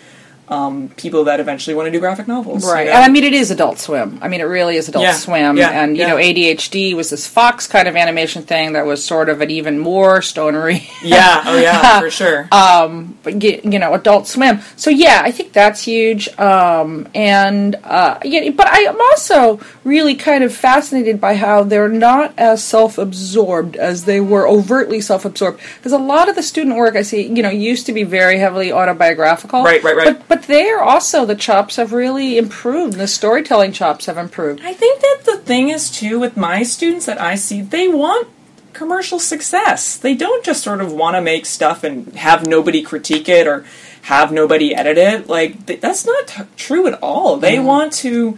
um, 0.49 0.89
people 0.97 1.23
that 1.25 1.39
eventually 1.39 1.75
want 1.75 1.87
to 1.87 1.91
do 1.91 1.99
graphic 1.99 2.27
novels. 2.27 2.65
Right, 2.65 2.85
you 2.87 2.91
know? 2.91 2.97
and 2.97 3.05
I 3.05 3.09
mean 3.09 3.23
it 3.23 3.33
is 3.33 3.51
Adult 3.51 3.79
Swim. 3.79 4.19
I 4.21 4.27
mean 4.27 4.41
it 4.41 4.45
really 4.45 4.75
is 4.75 4.89
Adult 4.89 5.03
Yeah, 5.03 5.13
Swim, 5.13 5.57
yeah, 5.57 5.69
and 5.83 5.95
you 5.95 6.03
yeah. 6.03 6.09
know 6.09 6.17
ADHD 6.17 6.95
was 6.95 7.09
this 7.09 7.27
Fox 7.27 7.67
kind 7.67 7.87
of 7.87 7.95
animation 7.95 8.43
thing 8.43 8.73
that 8.73 8.85
was 8.85 9.03
sort 9.03 9.29
of 9.29 9.41
an 9.41 9.49
even 9.49 9.79
more 9.79 10.21
stonery. 10.21 10.89
yeah, 11.03 11.43
oh 11.45 11.57
yeah, 11.59 11.99
for 12.01 12.09
sure. 12.09 12.47
um, 12.51 13.17
but 13.23 13.41
you 13.41 13.79
know, 13.79 13.93
Adult 13.93 14.27
Swim. 14.27 14.59
So 14.75 14.89
yeah, 14.89 15.21
I 15.23 15.31
think 15.31 15.53
that's 15.53 15.83
huge. 15.83 16.27
Um, 16.37 17.07
and 17.15 17.75
uh, 17.83 18.19
yeah, 18.23 18.49
but 18.51 18.67
I 18.67 18.79
am 18.81 18.99
also 18.99 19.59
really 19.83 20.15
kind 20.15 20.43
of 20.43 20.53
fascinated 20.53 21.21
by 21.21 21.35
how 21.35 21.63
they're 21.63 21.89
not 21.89 22.33
as 22.37 22.63
self-absorbed 22.63 23.75
as 23.75 24.05
they 24.05 24.19
were 24.19 24.47
overtly 24.47 25.01
self-absorbed. 25.01 25.59
Because 25.77 25.91
a 25.93 25.97
lot 25.97 26.29
of 26.29 26.35
the 26.35 26.43
student 26.43 26.75
work 26.75 26.95
I 26.95 27.01
see, 27.01 27.27
you 27.27 27.41
know, 27.41 27.49
used 27.49 27.85
to 27.85 27.93
be 27.93 28.03
very 28.03 28.37
heavily 28.39 28.71
autobiographical. 28.71 29.63
Right, 29.63 29.81
right, 29.83 29.95
right. 29.95 30.05
But 30.05 30.27
but 30.27 30.32
there 30.41 30.81
also 30.81 31.25
the 31.25 31.35
chops 31.35 31.75
have 31.75 31.93
really 31.93 32.37
improved. 32.37 32.97
The 32.97 33.07
storytelling 33.07 33.71
chops 33.71 34.07
have 34.07 34.17
improved. 34.17 34.61
I 34.63 34.73
think 34.73 35.01
that 35.01 35.21
the 35.25 35.37
thing 35.37 35.69
is 35.69 35.91
too 35.91 36.19
with 36.19 36.35
my 36.35 36.63
students 36.63 37.05
that 37.05 37.21
I 37.21 37.35
see, 37.35 37.61
they 37.61 37.87
want 37.87 38.27
commercial 38.73 39.19
success. 39.19 39.95
They 39.97 40.15
don't 40.15 40.43
just 40.43 40.63
sort 40.63 40.81
of 40.81 40.91
want 40.91 41.15
to 41.15 41.21
make 41.21 41.45
stuff 41.45 41.83
and 41.83 42.13
have 42.15 42.47
nobody 42.47 42.81
critique 42.81 43.29
it 43.29 43.47
or 43.47 43.65
have 44.03 44.31
nobody 44.31 44.75
edit 44.75 44.97
it. 44.97 45.27
Like 45.27 45.65
th- 45.65 45.79
that's 45.79 46.05
not 46.05 46.27
t- 46.27 46.43
true 46.55 46.87
at 46.87 47.01
all. 47.01 47.37
They 47.37 47.59
want 47.59 47.93
to 47.93 48.37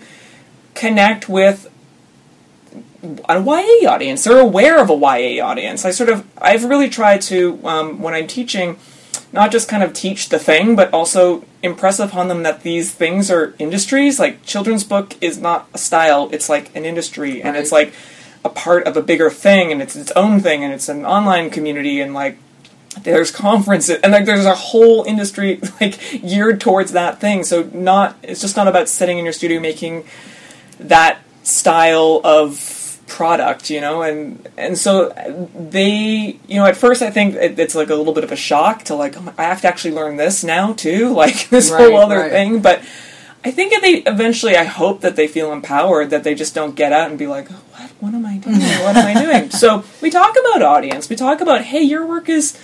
connect 0.73 1.29
with 1.29 1.71
a 3.29 3.41
YA 3.41 3.89
audience. 3.89 4.23
They're 4.23 4.39
aware 4.39 4.79
of 4.79 4.89
a 4.89 4.95
YA 4.95 5.43
audience. 5.43 5.85
I 5.85 5.91
sort 5.91 6.09
of 6.09 6.25
I've 6.37 6.65
really 6.65 6.89
tried 6.89 7.21
to 7.23 7.59
um, 7.63 8.01
when 8.01 8.13
I'm 8.13 8.27
teaching 8.27 8.77
not 9.35 9.51
just 9.51 9.67
kind 9.67 9.83
of 9.83 9.93
teach 9.93 10.29
the 10.29 10.39
thing, 10.39 10.75
but 10.75 10.91
also 10.93 11.43
impress 11.61 11.99
upon 11.99 12.29
them 12.29 12.43
that 12.43 12.63
these 12.63 12.91
things 12.91 13.29
are 13.29 13.53
industries. 13.59 14.17
Like 14.17 14.43
children's 14.43 14.83
book 14.85 15.13
is 15.21 15.37
not 15.37 15.67
a 15.73 15.77
style; 15.77 16.29
it's 16.31 16.49
like 16.49 16.73
an 16.75 16.85
industry, 16.85 17.43
and 17.43 17.57
it's 17.57 17.71
like 17.71 17.93
a 18.43 18.49
part 18.49 18.87
of 18.87 18.95
a 18.95 19.01
bigger 19.01 19.29
thing, 19.29 19.71
and 19.71 19.81
it's 19.81 19.95
its 19.95 20.11
own 20.11 20.39
thing, 20.39 20.63
and 20.63 20.73
it's 20.73 20.87
an 20.87 21.05
online 21.05 21.49
community, 21.49 21.99
and 21.99 22.13
like 22.13 22.37
there's 23.03 23.29
conferences, 23.29 23.99
and 24.01 24.13
like 24.13 24.25
there's 24.25 24.45
a 24.45 24.55
whole 24.55 25.03
industry 25.03 25.59
like 25.81 25.99
geared 26.21 26.61
towards 26.61 26.93
that 26.93 27.19
thing. 27.19 27.43
So 27.43 27.69
not 27.73 28.17
it's 28.23 28.41
just 28.41 28.55
not 28.55 28.69
about 28.69 28.87
sitting 28.87 29.19
in 29.19 29.25
your 29.25 29.33
studio 29.33 29.59
making 29.59 30.05
that 30.79 31.19
style 31.43 32.21
of 32.23 32.84
product, 33.07 33.69
you 33.69 33.81
know, 33.81 34.01
and 34.01 34.47
and 34.57 34.77
so 34.77 35.09
they, 35.55 36.39
you 36.47 36.55
know, 36.55 36.65
at 36.65 36.75
first 36.77 37.01
I 37.01 37.11
think 37.11 37.35
it, 37.35 37.59
it's 37.59 37.75
like 37.75 37.89
a 37.89 37.95
little 37.95 38.13
bit 38.13 38.23
of 38.23 38.31
a 38.31 38.35
shock 38.35 38.83
to 38.85 38.95
like, 38.95 39.15
oh 39.17 39.33
I 39.37 39.43
have 39.43 39.61
to 39.61 39.67
actually 39.67 39.93
learn 39.93 40.17
this 40.17 40.43
now 40.43 40.73
too, 40.73 41.13
like 41.13 41.49
this 41.49 41.69
Right, 41.71 41.81
whole 41.81 41.97
other 41.97 42.17
right. 42.17 42.31
thing. 42.31 42.61
But 42.61 42.79
I 43.43 43.51
think 43.51 43.73
if 43.73 43.81
they 43.81 44.11
eventually, 44.11 44.57
I 44.57 44.63
hope 44.63 45.01
that 45.01 45.15
they 45.15 45.27
feel 45.27 45.53
empowered, 45.53 46.09
that 46.09 46.23
they 46.23 46.33
just 46.33 46.55
don't 46.55 46.75
get 46.75 46.91
out 46.91 47.11
and 47.11 47.19
be 47.19 47.27
like, 47.27 47.47
what, 47.49 47.91
what 47.99 48.13
am 48.15 48.25
I 48.25 48.37
doing? 48.37 48.59
What 48.83 48.95
am 48.97 49.05
I 49.05 49.21
doing? 49.21 49.51
So 49.51 49.83
we 50.01 50.09
talk 50.09 50.35
about 50.39 50.63
audience. 50.63 51.09
We 51.09 51.15
talk 51.15 51.41
about, 51.41 51.61
hey, 51.61 51.81
your 51.81 52.05
work 52.07 52.27
is 52.27 52.59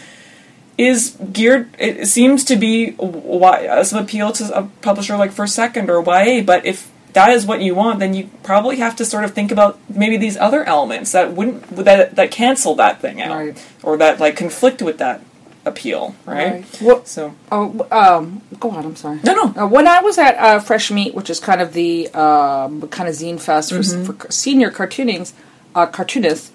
is 0.78 1.16
geared. 1.32 1.70
It 1.78 2.08
seems 2.08 2.44
to 2.46 2.56
be 2.56 2.92
why 2.94 3.68
of 3.68 3.94
appeal 3.94 4.32
to 4.32 4.58
a 4.58 4.64
publisher 4.82 5.18
like 5.18 5.32
First 5.32 5.54
Second 5.54 5.90
or 5.92 6.02
YA. 6.02 6.42
But 6.42 6.66
if 6.66 6.90
that 7.14 7.30
is 7.32 7.46
what 7.46 7.62
you 7.62 7.76
want, 7.76 8.00
then 8.00 8.14
you 8.14 8.30
probably 8.44 8.78
have 8.78 8.96
to 8.98 9.06
sort 9.06 9.24
of 9.24 9.34
think 9.34 9.52
about 9.52 9.80
maybe 9.90 10.18
these 10.18 10.38
other 10.38 10.64
elements 10.64 11.12
that 11.12 11.34
wouldn't 11.34 11.68
that 11.76 12.16
that 12.16 12.32
cancel 12.32 12.76
that 12.76 13.02
thing 13.02 13.22
out 13.22 13.36
Right. 13.38 13.68
or 13.84 13.98
that 13.98 14.20
like 14.20 14.36
conflict 14.38 14.82
with 14.82 14.98
that 15.00 15.22
appeal, 15.66 16.16
right? 16.26 16.52
Right. 16.54 16.82
Well, 16.82 17.06
So 17.06 17.36
Oh, 17.52 17.86
um, 17.92 18.42
go 18.60 18.72
on. 18.72 18.84
I'm 18.86 18.96
sorry. 18.96 19.20
no, 19.24 19.34
no, 19.36 19.64
Uh, 19.64 19.68
when 19.68 19.88
I 19.88 20.02
was 20.02 20.18
at 20.18 20.36
uh, 20.38 20.60
Fresh 20.60 20.90
Meat, 20.92 21.14
which 21.14 21.30
is 21.30 21.40
kind 21.40 21.62
of 21.62 21.74
the 21.74 22.08
um, 22.16 22.82
kind 22.90 23.08
of 23.08 23.14
zine 23.16 23.40
fest 23.40 23.70
for, 23.72 23.80
Mm-hmm. 23.80 24.04
for 24.12 24.32
senior 24.32 24.72
cartoonings, 24.72 25.34
uh, 25.76 25.86
cartoonists, 25.86 26.52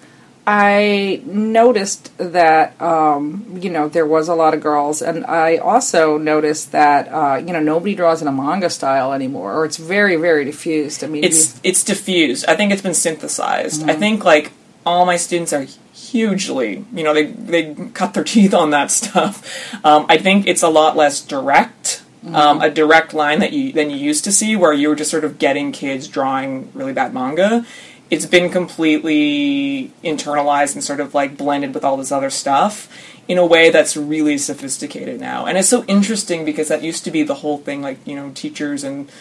I 0.49 1.21
noticed 1.25 2.17
that 2.17 2.81
um, 2.81 3.59
you 3.59 3.69
know 3.69 3.89
there 3.89 4.05
was 4.05 4.29
a 4.29 4.33
lot 4.33 4.53
of 4.53 4.61
girls, 4.61 5.01
and 5.01 5.25
I 5.25 5.57
also 5.57 6.17
noticed 6.17 6.71
that 6.71 7.09
uh, 7.09 7.35
you 7.35 7.51
know 7.51 7.59
nobody 7.59 7.95
draws 7.95 8.21
in 8.21 8.29
a 8.29 8.31
manga 8.31 8.69
style 8.69 9.11
anymore, 9.11 9.53
or 9.53 9.65
it's 9.65 9.75
very 9.75 10.15
very 10.15 10.45
diffused. 10.45 11.03
I 11.03 11.07
mean, 11.07 11.25
it's 11.25 11.59
it's 11.65 11.83
diffused. 11.83 12.45
I 12.47 12.55
think 12.55 12.71
it's 12.71 12.81
been 12.81 12.93
synthesized. 12.93 13.89
I 13.89 13.95
think 13.95 14.23
like 14.23 14.53
all 14.85 15.05
my 15.05 15.17
students 15.17 15.51
are 15.51 15.67
hugely, 15.93 16.85
you 16.93 17.03
know, 17.03 17.13
they 17.13 17.25
they 17.25 17.75
cut 17.93 18.13
their 18.13 18.23
teeth 18.33 18.53
on 18.53 18.69
that 18.69 18.89
stuff. 18.89 19.75
Um, 19.83 20.05
I 20.07 20.17
think 20.17 20.47
it's 20.47 20.63
a 20.63 20.69
lot 20.69 20.95
less 20.95 21.21
direct. 21.21 22.03
Um, 22.33 22.59
a 22.61 22.69
direct 22.69 23.13
line 23.13 23.39
that 23.39 23.53
you 23.53 23.71
than 23.71 23.89
you 23.89 23.95
used 23.95 24.25
to 24.25 24.33
see, 24.33 24.55
where 24.57 24.73
you 24.73 24.89
were 24.89 24.95
just 24.95 25.11
sort 25.11 25.23
of 25.23 25.39
getting 25.39 25.71
kids 25.71 26.09
drawing 26.09 26.69
really 26.73 26.91
bad 26.91 27.13
manga. 27.13 27.65
It's 28.09 28.25
been 28.25 28.49
completely 28.49 29.91
internalized 30.03 30.75
and 30.75 30.83
sort 30.83 30.99
of 30.99 31.13
like 31.13 31.37
blended 31.37 31.73
with 31.73 31.83
all 31.83 31.97
this 31.97 32.11
other 32.11 32.29
stuff 32.29 32.89
in 33.27 33.37
a 33.37 33.45
way 33.45 33.69
that's 33.69 33.97
really 33.97 34.37
sophisticated 34.37 35.19
now. 35.19 35.45
And 35.45 35.57
it's 35.57 35.67
so 35.67 35.83
interesting 35.85 36.45
because 36.45 36.69
that 36.69 36.81
used 36.81 37.03
to 37.03 37.11
be 37.11 37.23
the 37.23 37.35
whole 37.35 37.57
thing, 37.57 37.81
like 37.81 38.05
you 38.07 38.15
know, 38.15 38.31
teachers 38.33 38.83
and 38.83 39.11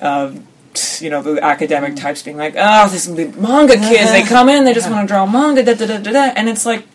uh, 0.00 0.32
you 1.00 1.10
know 1.10 1.22
the 1.22 1.42
academic 1.42 1.96
types 1.96 2.22
being 2.22 2.36
like, 2.36 2.54
oh, 2.56 2.88
this 2.88 3.06
the 3.06 3.28
manga 3.36 3.76
kids. 3.76 4.10
They 4.10 4.22
come 4.22 4.48
in, 4.48 4.64
they 4.64 4.72
just 4.72 4.90
want 4.90 5.08
to 5.08 5.12
draw 5.12 5.26
manga, 5.26 5.62
da 5.64 5.74
da 5.74 5.86
da 5.86 5.98
da 5.98 6.12
da, 6.12 6.32
and 6.36 6.48
it's 6.48 6.66
like. 6.66 6.86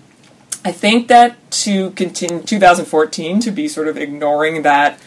I 0.66 0.74
think 0.74 1.08
that 1.08 1.50
to 1.52 1.92
continue 1.92 2.44
2014 2.44 3.40
to 3.40 3.50
be 3.50 3.70
sort 3.70 3.88
of 3.88 3.98
ignoring 3.98 4.64
that 4.64 5.00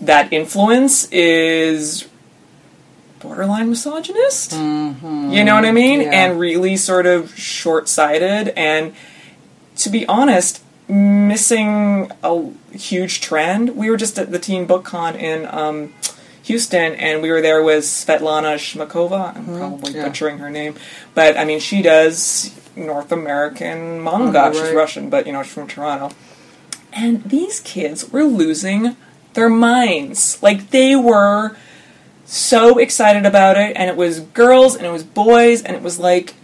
that 0.00 0.32
influence 0.32 1.08
is 1.12 2.08
borderline 3.22 3.70
misogynist. 3.70 4.50
Mm-hmm. 4.50 5.30
You 5.30 5.44
know 5.44 5.54
what 5.54 5.64
I 5.64 5.72
mean? 5.72 6.00
Yeah. 6.00 6.10
And 6.10 6.40
really 6.40 6.76
sort 6.76 7.06
of 7.06 7.34
short-sighted 7.38 8.48
and 8.50 8.94
to 9.76 9.90
be 9.90 10.06
honest, 10.06 10.62
missing 10.88 12.10
a 12.22 12.50
huge 12.72 13.20
trend. 13.20 13.76
We 13.76 13.90
were 13.90 13.96
just 13.96 14.18
at 14.18 14.30
the 14.30 14.38
Teen 14.38 14.66
Book 14.66 14.84
Con 14.84 15.16
in 15.16 15.46
um, 15.46 15.94
Houston, 16.42 16.94
and 16.94 17.22
we 17.22 17.30
were 17.30 17.40
there 17.40 17.62
with 17.62 17.84
Svetlana 17.84 18.56
Chmakova. 18.56 19.36
I'm 19.36 19.44
mm-hmm. 19.44 19.56
probably 19.56 19.92
yeah. 19.94 20.06
butchering 20.06 20.38
her 20.38 20.50
name, 20.50 20.74
but 21.14 21.36
I 21.36 21.44
mean, 21.44 21.60
she 21.60 21.82
does 21.82 22.58
North 22.76 23.12
American 23.12 24.02
manga. 24.02 24.32
Manga, 24.32 24.66
She's. 24.66 24.74
Russian, 24.74 25.10
but 25.10 25.26
you 25.26 25.32
know, 25.32 25.42
she's 25.42 25.52
from 25.52 25.68
Toronto. 25.68 26.14
And 26.92 27.24
these 27.24 27.60
kids 27.60 28.10
were 28.10 28.24
losing 28.24 28.96
their 29.32 29.48
minds. 29.48 30.42
Like 30.42 30.70
they 30.70 30.94
were 30.94 31.56
so 32.32 32.78
excited 32.78 33.26
about 33.26 33.58
it, 33.58 33.76
and 33.76 33.90
it 33.90 33.96
was 33.96 34.20
girls 34.20 34.74
and 34.74 34.86
it 34.86 34.90
was 34.90 35.04
boys, 35.04 35.62
and 35.62 35.76
it 35.76 35.82
was 35.82 35.98
like, 35.98 36.34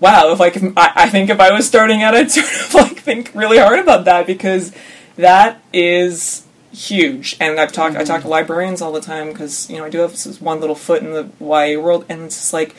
wow. 0.00 0.32
If 0.32 0.40
I 0.40 0.50
can, 0.50 0.72
I, 0.76 0.92
I 0.96 1.08
think 1.10 1.28
if 1.28 1.38
I 1.38 1.52
was 1.52 1.66
starting 1.66 2.02
out, 2.02 2.14
I'd 2.14 2.30
sort 2.30 2.46
of 2.46 2.74
like 2.74 3.00
think 3.00 3.30
really 3.34 3.58
hard 3.58 3.78
about 3.78 4.06
that 4.06 4.26
because 4.26 4.72
that 5.16 5.60
is 5.72 6.46
huge. 6.72 7.36
And 7.38 7.60
I've 7.60 7.72
talked, 7.72 7.96
I 7.96 8.04
talk 8.04 8.06
to 8.06 8.22
mm-hmm. 8.22 8.28
librarians 8.28 8.80
all 8.80 8.92
the 8.92 9.00
time 9.00 9.28
because 9.28 9.68
you 9.68 9.76
know 9.76 9.84
I 9.84 9.90
do 9.90 9.98
have 9.98 10.12
this 10.12 10.40
one 10.40 10.60
little 10.60 10.76
foot 10.76 11.02
in 11.02 11.12
the 11.12 11.28
YA 11.38 11.78
world, 11.78 12.06
and 12.08 12.22
it's 12.22 12.36
just 12.36 12.52
like 12.52 12.74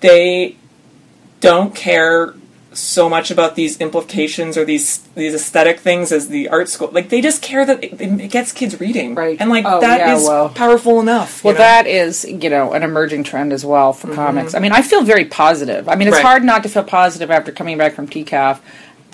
they 0.00 0.56
don't 1.40 1.74
care 1.74 2.34
so 2.76 3.08
much 3.08 3.30
about 3.30 3.54
these 3.56 3.80
implications 3.80 4.56
or 4.56 4.64
these 4.64 4.98
these 5.14 5.34
aesthetic 5.34 5.80
things 5.80 6.12
as 6.12 6.28
the 6.28 6.48
art 6.48 6.68
school. 6.68 6.88
Like 6.92 7.08
they 7.08 7.20
just 7.20 7.42
care 7.42 7.64
that 7.64 7.82
it, 7.82 8.00
it 8.00 8.30
gets 8.30 8.52
kids 8.52 8.78
reading, 8.80 9.14
Right. 9.14 9.40
And 9.40 9.50
like 9.50 9.64
Oh, 9.66 9.80
that 9.80 10.00
yeah, 10.00 10.14
is 10.14 10.24
well. 10.24 10.50
powerful 10.50 11.00
enough. 11.00 11.42
Well, 11.42 11.54
know? 11.54 11.58
that 11.58 11.86
is, 11.86 12.24
you 12.24 12.50
know, 12.50 12.72
an 12.72 12.82
emerging 12.82 13.24
trend 13.24 13.52
as 13.52 13.64
well 13.64 13.92
for 13.92 14.12
comics. 14.14 14.54
I 14.54 14.58
mean, 14.58 14.72
I 14.72 14.82
feel 14.82 15.02
very 15.02 15.24
positive. 15.24 15.88
I 15.88 15.94
mean, 15.96 16.08
it's 16.08 16.16
Mm-hmm. 16.16 16.24
Right. 16.24 16.30
hard 16.30 16.44
not 16.44 16.62
to 16.62 16.68
feel 16.68 16.84
positive 16.84 17.30
after 17.30 17.50
coming 17.52 17.76
back 17.78 17.94
from 17.94 18.06
TCAF. 18.08 18.60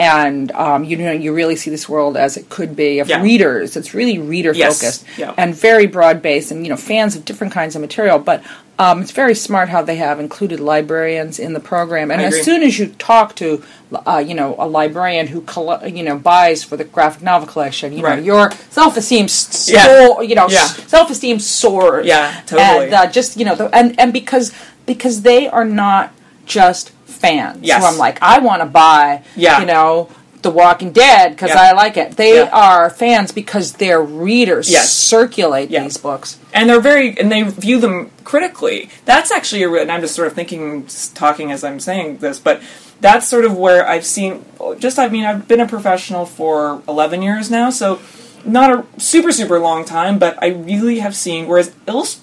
And 0.03 0.51
um, 0.53 0.85
you 0.85 0.97
know, 0.97 1.13
you 1.13 1.33
really 1.33 1.57
see 1.57 1.71
this 1.71 1.89
world 1.89 2.17
as 2.17 2.37
it 2.37 2.49
could 2.49 2.75
be 2.75 2.99
of 2.99 3.09
Yeah. 3.09 3.23
readers. 3.23 3.77
It's 3.77 3.95
really 3.95 4.19
reader 4.19 4.53
Yes. 4.53 4.81
focused 4.81 5.05
Yeah. 5.17 5.33
and 5.37 5.55
very 5.55 5.87
broad 5.87 6.21
based, 6.23 6.51
and 6.51 6.65
you 6.65 6.71
know, 6.71 6.77
fans 6.77 7.15
of 7.17 7.25
different 7.25 7.53
kinds 7.53 7.75
of 7.77 7.81
material. 7.81 8.19
But 8.19 8.43
um, 8.79 9.01
it's 9.03 9.13
very 9.13 9.35
smart 9.35 9.69
how 9.69 9.83
they 9.83 9.97
have 9.97 10.19
included 10.19 10.59
librarians 10.59 11.39
in 11.39 11.53
the 11.53 11.61
program. 11.61 12.11
And 12.11 12.21
as 12.23 12.43
soon 12.43 12.63
as 12.65 12.79
you 12.81 12.87
talk 12.99 13.37
to, 13.37 13.63
uh, 14.07 14.23
you 14.27 14.35
know, 14.35 14.57
a 14.59 14.67
librarian 14.67 15.29
who 15.29 15.43
coll- 15.43 15.79
you 15.87 16.03
know 16.03 16.17
buys 16.19 16.65
for 16.65 16.77
the 16.77 16.85
graphic 16.85 17.23
novel 17.23 17.47
collection, 17.47 17.93
you 17.97 18.03
Right. 18.03 18.19
know, 18.19 18.25
your 18.25 18.51
self 18.71 18.97
esteem, 18.97 19.27
s- 19.27 19.69
Yeah. 19.73 20.21
you 20.23 20.35
know, 20.35 20.49
self 20.49 21.11
esteem 21.11 21.39
soars. 21.39 22.07
Yeah, 22.07 22.33
totally. 22.47 22.87
And, 22.87 22.95
uh, 22.95 23.07
just 23.07 23.37
you 23.39 23.45
know, 23.45 23.55
the, 23.55 23.67
and 23.73 23.95
and 24.01 24.13
because 24.13 24.51
because 24.87 25.23
they 25.23 25.47
are 25.49 25.65
not 25.67 26.11
just 26.45 26.91
fans. 27.23 27.59
Yes. 27.63 27.81
So 27.83 27.89
I'm 27.89 27.97
like, 27.99 28.19
I 28.21 28.41
want 28.41 28.61
to 28.61 28.67
buy, 28.67 29.23
Yeah. 29.37 29.61
you 29.61 29.67
know, 29.67 30.09
The 30.43 30.51
Walking 30.51 30.91
Dead 30.91 31.31
because 31.31 31.51
Yeah. 31.51 31.61
I 31.69 31.73
like 31.73 31.97
it. 31.97 32.17
They 32.17 32.35
Yeah. 32.41 32.51
are 32.53 32.91
fans 32.91 33.31
because 33.33 33.75
their 33.75 34.03
readers 34.03 34.69
Yes. 34.69 34.91
circulate 34.93 35.71
these 35.71 35.97
books. 35.97 36.37
and 36.53 36.69
they're 36.69 36.81
very 36.81 37.17
and 37.19 37.31
they 37.33 37.43
view 37.43 37.79
them 37.79 38.11
critically. 38.25 38.91
That's 39.07 39.31
actually 39.31 39.63
a 39.63 39.73
and 39.73 39.91
I'm 39.91 40.01
just 40.03 40.15
sort 40.15 40.27
of 40.29 40.35
thinking, 40.35 40.87
talking 41.15 41.51
as 41.53 41.63
I'm 41.65 41.81
saying 41.81 42.19
this, 42.21 42.39
but 42.39 42.61
that's 43.01 43.27
sort 43.27 43.45
of 43.45 43.57
where 43.57 43.89
I've 43.89 44.05
seen. 44.05 44.45
Just 44.79 44.99
I 44.99 45.09
mean, 45.09 45.25
I've 45.25 45.47
been 45.49 45.61
a 45.61 45.67
professional 45.67 46.27
for 46.27 46.83
11 46.89 47.23
years 47.23 47.49
now, 47.51 47.71
so 47.71 48.01
not 48.45 48.69
a 48.71 48.85
super 49.01 49.31
super 49.33 49.59
long 49.61 49.85
time, 49.85 50.19
but 50.19 50.37
I 50.43 50.49
really 50.49 50.99
have 50.99 51.15
seen. 51.15 51.47
Whereas 51.47 51.71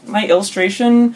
my 0.06 0.26
illustration 0.28 1.16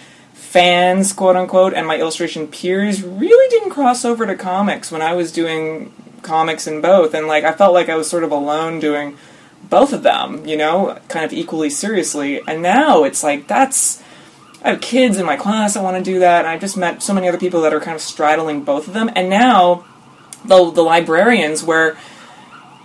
fans, 0.54 1.14
quote 1.14 1.36
unquote, 1.36 1.74
and 1.74 1.88
my 1.88 1.98
illustration 1.98 2.48
peers 2.48 3.02
really 3.02 3.50
didn't 3.50 3.72
cross 3.72 4.06
over 4.06 4.28
to 4.28 4.36
comics 4.36 4.92
when 4.92 5.02
I 5.02 5.14
was 5.14 5.32
doing 5.32 5.92
comics 6.22 6.68
in 6.68 6.80
both, 6.80 7.16
and 7.16 7.26
like 7.26 7.44
I 7.44 7.54
felt 7.54 7.74
like 7.74 7.90
I 7.90 7.96
was 7.96 8.08
sort 8.08 8.24
of 8.24 8.32
alone 8.32 8.80
doing 8.80 9.18
both 9.68 9.94
of 9.94 10.04
them, 10.04 10.46
you 10.46 10.56
know, 10.56 11.00
kind 11.08 11.26
of 11.26 11.34
equally 11.34 11.72
seriously. 11.72 12.40
And 12.48 12.62
now 12.62 13.04
it's 13.04 13.24
like 13.24 13.48
that's 13.48 14.04
I 14.64 14.70
have 14.70 14.82
kids 14.82 15.18
in 15.18 15.26
my 15.26 15.38
class 15.38 15.74
that 15.74 15.84
want 15.84 15.98
to 15.98 16.04
do 16.04 16.20
that, 16.20 16.46
and 16.46 16.48
I've 16.48 16.62
just 16.62 16.78
met 16.78 17.02
so 17.02 17.16
many 17.16 17.28
other 17.28 17.40
people 17.40 17.62
that 17.62 17.74
are 17.74 17.80
kind 17.80 17.96
of 17.96 18.02
straddling 18.02 18.64
both 18.64 18.88
of 18.88 18.94
them. 18.94 19.10
And 19.16 19.32
now 19.32 19.86
the 20.46 20.70
the 20.70 20.84
librarians 20.84 21.64
where 21.64 21.98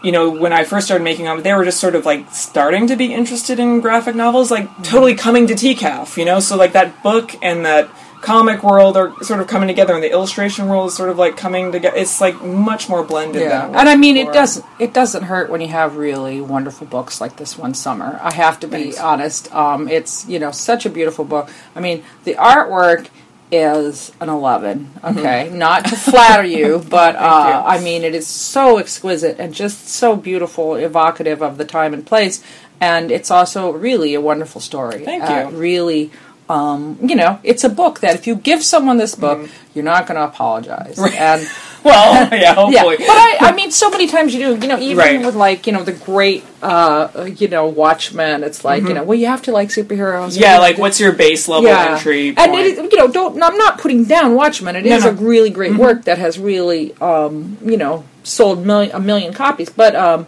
you 0.02 0.12
know, 0.12 0.30
when 0.30 0.52
I 0.52 0.64
first 0.64 0.86
started 0.86 1.04
making 1.04 1.24
them, 1.24 1.42
they 1.42 1.52
were 1.52 1.64
just 1.64 1.80
sort 1.80 1.94
of 1.94 2.06
like 2.06 2.30
starting 2.32 2.86
to 2.86 2.96
be 2.96 3.12
interested 3.12 3.58
in 3.58 3.80
graphic 3.80 4.14
novels, 4.14 4.50
like 4.50 4.68
totally 4.82 5.14
coming 5.14 5.46
to 5.48 5.54
TCAF, 5.54 6.16
you 6.16 6.24
know? 6.24 6.40
So, 6.40 6.56
like, 6.56 6.72
that 6.72 7.02
book 7.02 7.34
and 7.42 7.64
that 7.66 7.90
comic 8.20 8.62
world 8.62 8.96
are 8.96 9.12
sort 9.22 9.40
of 9.40 9.46
coming 9.46 9.68
together, 9.68 9.94
and 9.94 10.02
the 10.02 10.10
illustration 10.10 10.68
world 10.68 10.88
is 10.88 10.96
sort 10.96 11.10
of 11.10 11.18
like 11.18 11.36
coming 11.36 11.72
together. 11.72 11.96
It's 11.96 12.20
like 12.20 12.42
much 12.42 12.88
more 12.88 13.02
blended. 13.02 13.42
Yeah, 13.42 13.66
than 13.66 13.76
and 13.76 13.88
I 13.88 13.96
mean, 13.96 14.16
it 14.16 14.32
doesn't 14.32 14.64
it 14.78 14.92
doesn't 14.92 15.24
hurt 15.24 15.50
when 15.50 15.60
you 15.60 15.68
have 15.68 15.96
really 15.96 16.40
wonderful 16.40 16.86
books 16.86 17.20
like 17.20 17.36
this 17.36 17.56
one 17.56 17.74
summer. 17.74 18.18
I 18.22 18.32
have 18.34 18.60
to 18.60 18.68
be 18.68 18.84
Thanks. 18.84 19.00
honest. 19.00 19.54
Um, 19.54 19.88
it's 19.88 20.26
you 20.28 20.38
know 20.38 20.50
such 20.50 20.86
a 20.86 20.90
beautiful 20.90 21.24
book. 21.24 21.50
I 21.74 21.80
mean, 21.80 22.04
the 22.24 22.34
artwork 22.34 23.08
is 23.50 24.12
an 24.20 24.28
eleven. 24.28 24.90
Okay, 25.02 25.50
not 25.52 25.84
to 25.86 25.96
flatter 25.96 26.44
you, 26.44 26.84
but 26.90 27.16
uh, 27.16 27.20
Mm-hmm. 27.20 27.48
you. 27.48 27.74
I 27.80 27.80
mean, 27.84 28.04
it 28.04 28.14
is 28.14 28.26
so 28.26 28.78
exquisite 28.78 29.38
and 29.38 29.54
just 29.54 29.88
so 29.88 30.16
beautiful, 30.16 30.74
evocative 30.74 31.42
of 31.42 31.58
the 31.58 31.64
time 31.64 31.94
and 31.94 32.06
place, 32.06 32.42
and 32.80 33.10
it's 33.10 33.30
also 33.30 33.70
really 33.72 34.14
a 34.14 34.20
wonderful 34.20 34.60
story. 34.60 35.04
Thank 35.04 35.24
Uh, 35.24 35.48
you. 35.50 35.56
really. 35.56 36.10
Um, 36.50 36.98
you 37.02 37.14
know, 37.14 37.38
it's 37.42 37.62
a 37.62 37.68
book 37.68 38.00
that 38.00 38.14
if 38.14 38.26
you 38.26 38.34
give 38.34 38.64
someone 38.64 38.96
this 38.96 39.14
book, 39.14 39.38
Mm-hmm. 39.38 39.52
you're 39.74 39.84
not 39.84 40.06
going 40.06 40.16
to 40.16 40.24
apologize. 40.24 40.98
And 40.98 41.46
Well, 41.85 42.28
yeah, 42.35 42.54
hopefully. 42.54 42.97
yeah, 42.99 43.06
but 43.06 43.16
I, 43.16 43.37
I 43.40 43.52
mean, 43.52 43.70
so 43.70 43.88
many 43.88 44.08
times 44.08 44.35
you 44.35 44.40
do. 44.56 44.61
You 44.61 44.68
know, 44.68 44.78
even 44.78 44.99
Right. 44.99 45.25
with 45.25 45.37
like 45.37 45.66
you 45.66 45.73
know 45.73 45.85
the 45.85 45.92
great, 45.92 46.44
uh, 46.61 47.28
you 47.37 47.47
know, 47.49 47.66
Watchmen. 47.66 48.42
It's 48.42 48.64
like 48.64 48.82
you 48.82 48.94
know, 48.94 49.04
well, 49.04 49.16
you 49.18 49.26
have 49.26 49.42
to 49.42 49.52
like 49.52 49.68
superheroes. 49.68 50.32
Mm-hmm. 50.32 50.42
yeah, 50.42 50.58
like 50.58 50.76
what's 50.76 50.99
your 51.00 51.12
base 51.12 51.47
level 51.49 51.68
entry 51.68 52.32
point? 52.35 52.38
and 52.49 52.54
it 52.56 52.92
you 52.92 52.99
know, 52.99 53.08
don't. 53.08 53.40
I'm 53.42 53.56
not 53.56 53.78
putting 53.78 54.04
down 54.04 54.35
Watchmen. 54.35 54.75
It 54.76 54.87
is 54.87 55.04
No, 55.04 55.12
no. 55.12 55.18
a 55.18 55.23
really 55.23 55.50
great 55.50 55.76
work 55.76 56.04
that 56.04 56.18
has 56.18 56.38
really, 56.38 56.94
um, 57.00 57.56
you 57.64 57.76
know, 57.76 58.04
sold 58.25 58.66
million, 58.66 58.94
a 58.94 59.00
million 59.00 59.32
copies. 59.32 59.70
But 59.70 59.94
um, 59.94 60.26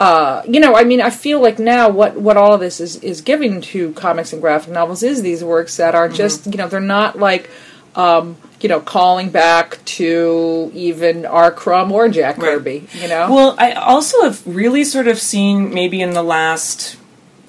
uh, 0.00 0.42
you 0.48 0.58
know, 0.60 0.74
I 0.74 0.82
mean, 0.84 1.00
I 1.00 1.10
feel 1.10 1.40
like 1.40 1.58
now 1.60 1.88
what 1.88 2.16
what 2.20 2.36
all 2.36 2.52
of 2.54 2.60
this 2.60 2.80
is 2.80 2.96
is 2.96 3.20
giving 3.20 3.60
to 3.72 3.92
comics 3.92 4.32
and 4.32 4.42
graphic 4.42 4.72
novels 4.72 5.02
is 5.04 5.22
these 5.22 5.42
works 5.44 5.76
that 5.76 5.94
Mm-hmm. 5.94 5.96
are 5.96 6.08
just 6.08 6.46
you 6.46 6.58
know 6.58 6.68
they're 6.68 6.80
not 6.80 7.18
like. 7.18 7.48
Um, 7.94 8.36
you 8.64 8.68
know, 8.70 8.80
calling 8.80 9.28
back 9.28 9.78
to 9.84 10.70
even 10.72 11.26
R. 11.26 11.50
Crumb 11.50 11.92
or 11.92 12.08
Jack 12.08 12.38
Right. 12.38 12.54
Kirby. 12.54 12.88
You 12.94 13.08
know, 13.08 13.30
Well, 13.30 13.54
I 13.58 13.72
also 13.72 14.22
have 14.22 14.40
really 14.46 14.84
sort 14.84 15.06
of 15.06 15.18
seen 15.18 15.74
maybe 15.74 16.00
in 16.00 16.14
the 16.14 16.22
last. 16.22 16.96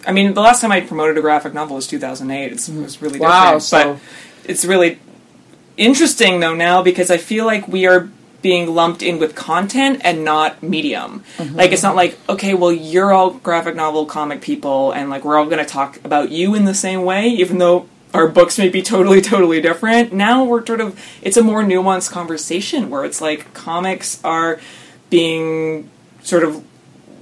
I 0.05 0.11
mean, 0.11 0.33
the 0.33 0.41
last 0.41 0.59
time 0.59 0.73
I 0.73 0.81
promoted 0.81 1.17
a 1.17 1.21
graphic 1.21 1.53
novel 1.53 1.77
was 1.77 1.87
2008. 1.87 2.51
It's, 2.51 2.67
it 2.67 2.75
was 2.81 3.01
really. 3.01 3.17
Wow, 3.19 3.43
different. 3.53 3.63
so- 3.63 3.93
But 3.93 4.01
it's 4.49 4.65
really 4.65 4.99
interesting 5.77 6.41
though 6.41 6.53
now 6.53 6.81
because 6.83 7.09
I 7.09 7.15
feel 7.17 7.45
like 7.45 7.65
we 7.67 7.85
are 7.87 8.09
being 8.41 8.75
lumped 8.75 9.01
in 9.01 9.17
with 9.17 9.35
content 9.35 10.01
and 10.03 10.25
not 10.25 10.61
medium. 10.61 11.23
Mm-hmm. 11.37 11.55
Like 11.55 11.71
it's 11.71 11.81
not 11.83 11.95
like 11.95 12.17
okay, 12.27 12.53
well 12.53 12.73
you're 12.73 13.13
all 13.13 13.31
graphic 13.31 13.75
novel 13.75 14.05
comic 14.05 14.41
people 14.41 14.91
and 14.91 15.09
like 15.09 15.23
we're 15.23 15.37
all 15.37 15.45
going 15.45 15.59
to 15.59 15.65
talk 15.65 15.97
about 16.03 16.29
you 16.29 16.55
in 16.55 16.65
the 16.65 16.73
same 16.75 17.03
way 17.03 17.27
even 17.27 17.57
though 17.57 17.87
our 18.15 18.27
books 18.27 18.57
may 18.57 18.69
be 18.69 18.81
totally 18.81 19.21
totally 19.33 19.61
different. 19.61 20.13
Now 20.13 20.43
we're 20.43 20.65
sort 20.65 20.81
of 20.81 20.99
it's 21.21 21.37
a 21.37 21.43
more 21.43 21.61
nuanced 21.63 22.11
conversation 22.11 22.89
where 22.89 23.03
it's 23.05 23.21
like 23.21 23.53
comics 23.53 24.19
are 24.23 24.59
being 25.09 25.89
sort 26.23 26.43
of 26.43 26.63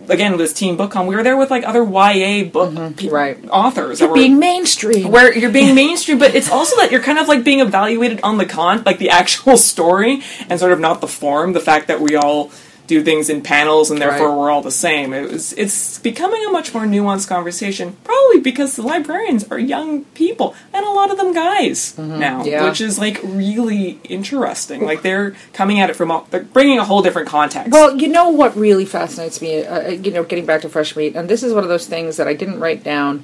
again 0.10 0.36
this 0.38 0.54
teen 0.54 0.76
book 0.76 0.92
con 0.92 1.08
we 1.08 1.16
were 1.16 1.24
there 1.24 1.38
with 1.38 1.50
like 1.50 1.64
other 1.64 1.84
YA 1.84 2.44
book 2.44 2.72
Mm-hmm. 2.74 3.08
right. 3.10 3.38
authors 3.50 4.00
that 4.00 4.06
you're 4.06 4.10
were 4.10 4.16
being 4.16 4.38
mainstream. 4.40 5.10
where 5.12 5.36
you're 5.38 5.52
being 5.52 5.76
mainstream, 5.84 6.20
but 6.20 6.36
it's 6.36 6.50
also 6.52 6.76
that 6.78 6.92
you're 6.92 7.02
kind 7.02 7.20
of 7.20 7.28
like 7.28 7.44
being 7.44 7.60
evaluated 7.62 8.20
on 8.22 8.38
the 8.38 8.46
con, 8.46 8.84
like 8.86 8.98
the 9.00 9.10
actual 9.22 9.58
story, 9.58 10.22
and 10.50 10.60
sort 10.60 10.72
of 10.74 10.80
not 10.80 11.00
the 11.02 11.08
form. 11.08 11.54
The 11.54 11.60
fact 11.62 11.88
that 11.88 12.00
we 12.02 12.16
all 12.16 12.52
do 12.86 13.02
things 13.02 13.30
in 13.30 13.42
panels 13.42 13.90
and 13.90 14.02
therefore 14.02 14.28
Right. 14.30 14.38
we're 14.38 14.50
all 14.52 14.62
the 14.62 14.70
same. 14.72 15.14
It 15.14 15.32
was, 15.32 15.54
it's 15.54 16.00
becoming 16.00 16.44
a 16.46 16.50
much 16.52 16.74
more 16.74 16.84
nuanced 16.84 17.30
conversation, 17.30 17.96
probably 18.04 18.42
because 18.42 18.76
the 18.76 18.82
librarians 18.82 19.46
are 19.50 19.58
young 19.58 20.04
people 20.16 20.54
and 20.74 20.86
a 20.86 20.90
lot 20.90 21.10
of 21.10 21.18
them 21.18 21.34
guys 21.34 21.98
now, 21.98 22.40
Mm-hmm. 22.40 22.48
Yeah. 22.50 22.68
which 22.68 22.82
is 22.82 23.00
like 23.00 23.20
really 23.24 24.00
interesting. 24.04 24.84
Like 24.86 25.02
they're 25.02 25.34
coming 25.54 25.80
at 25.80 25.90
it 25.90 25.96
from, 25.96 26.12
a, 26.12 26.26
they're 26.30 26.44
bringing 26.44 26.78
a 26.78 26.84
whole 26.84 27.02
different 27.02 27.30
context. 27.30 27.72
Well, 27.72 27.96
you 27.98 28.10
know 28.10 28.30
what 28.30 28.56
really 28.58 28.86
fascinates 28.86 29.42
me, 29.42 29.64
uh, 29.66 29.90
you 29.90 30.12
know, 30.12 30.24
getting 30.24 30.46
back 30.46 30.62
to 30.62 30.70
fresh 30.70 30.96
meat, 30.98 31.16
and 31.16 31.30
this 31.30 31.42
is 31.42 31.54
one 31.54 31.64
of 31.64 31.70
those 31.70 31.88
things 31.88 32.18
that 32.18 32.28
I 32.28 32.34
didn't 32.34 32.60
write 32.60 32.84
down, 32.84 33.24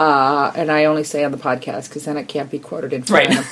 uh, 0.00 0.52
and 0.56 0.70
I 0.72 0.84
only 0.86 1.04
say 1.04 1.22
on 1.24 1.32
the 1.32 1.38
podcast 1.38 1.88
because 1.88 2.04
then 2.06 2.16
it 2.16 2.28
can't 2.28 2.50
be 2.50 2.58
quoted 2.58 2.92
in 2.92 3.02
Right. 3.02 3.28
Right. 3.28 3.46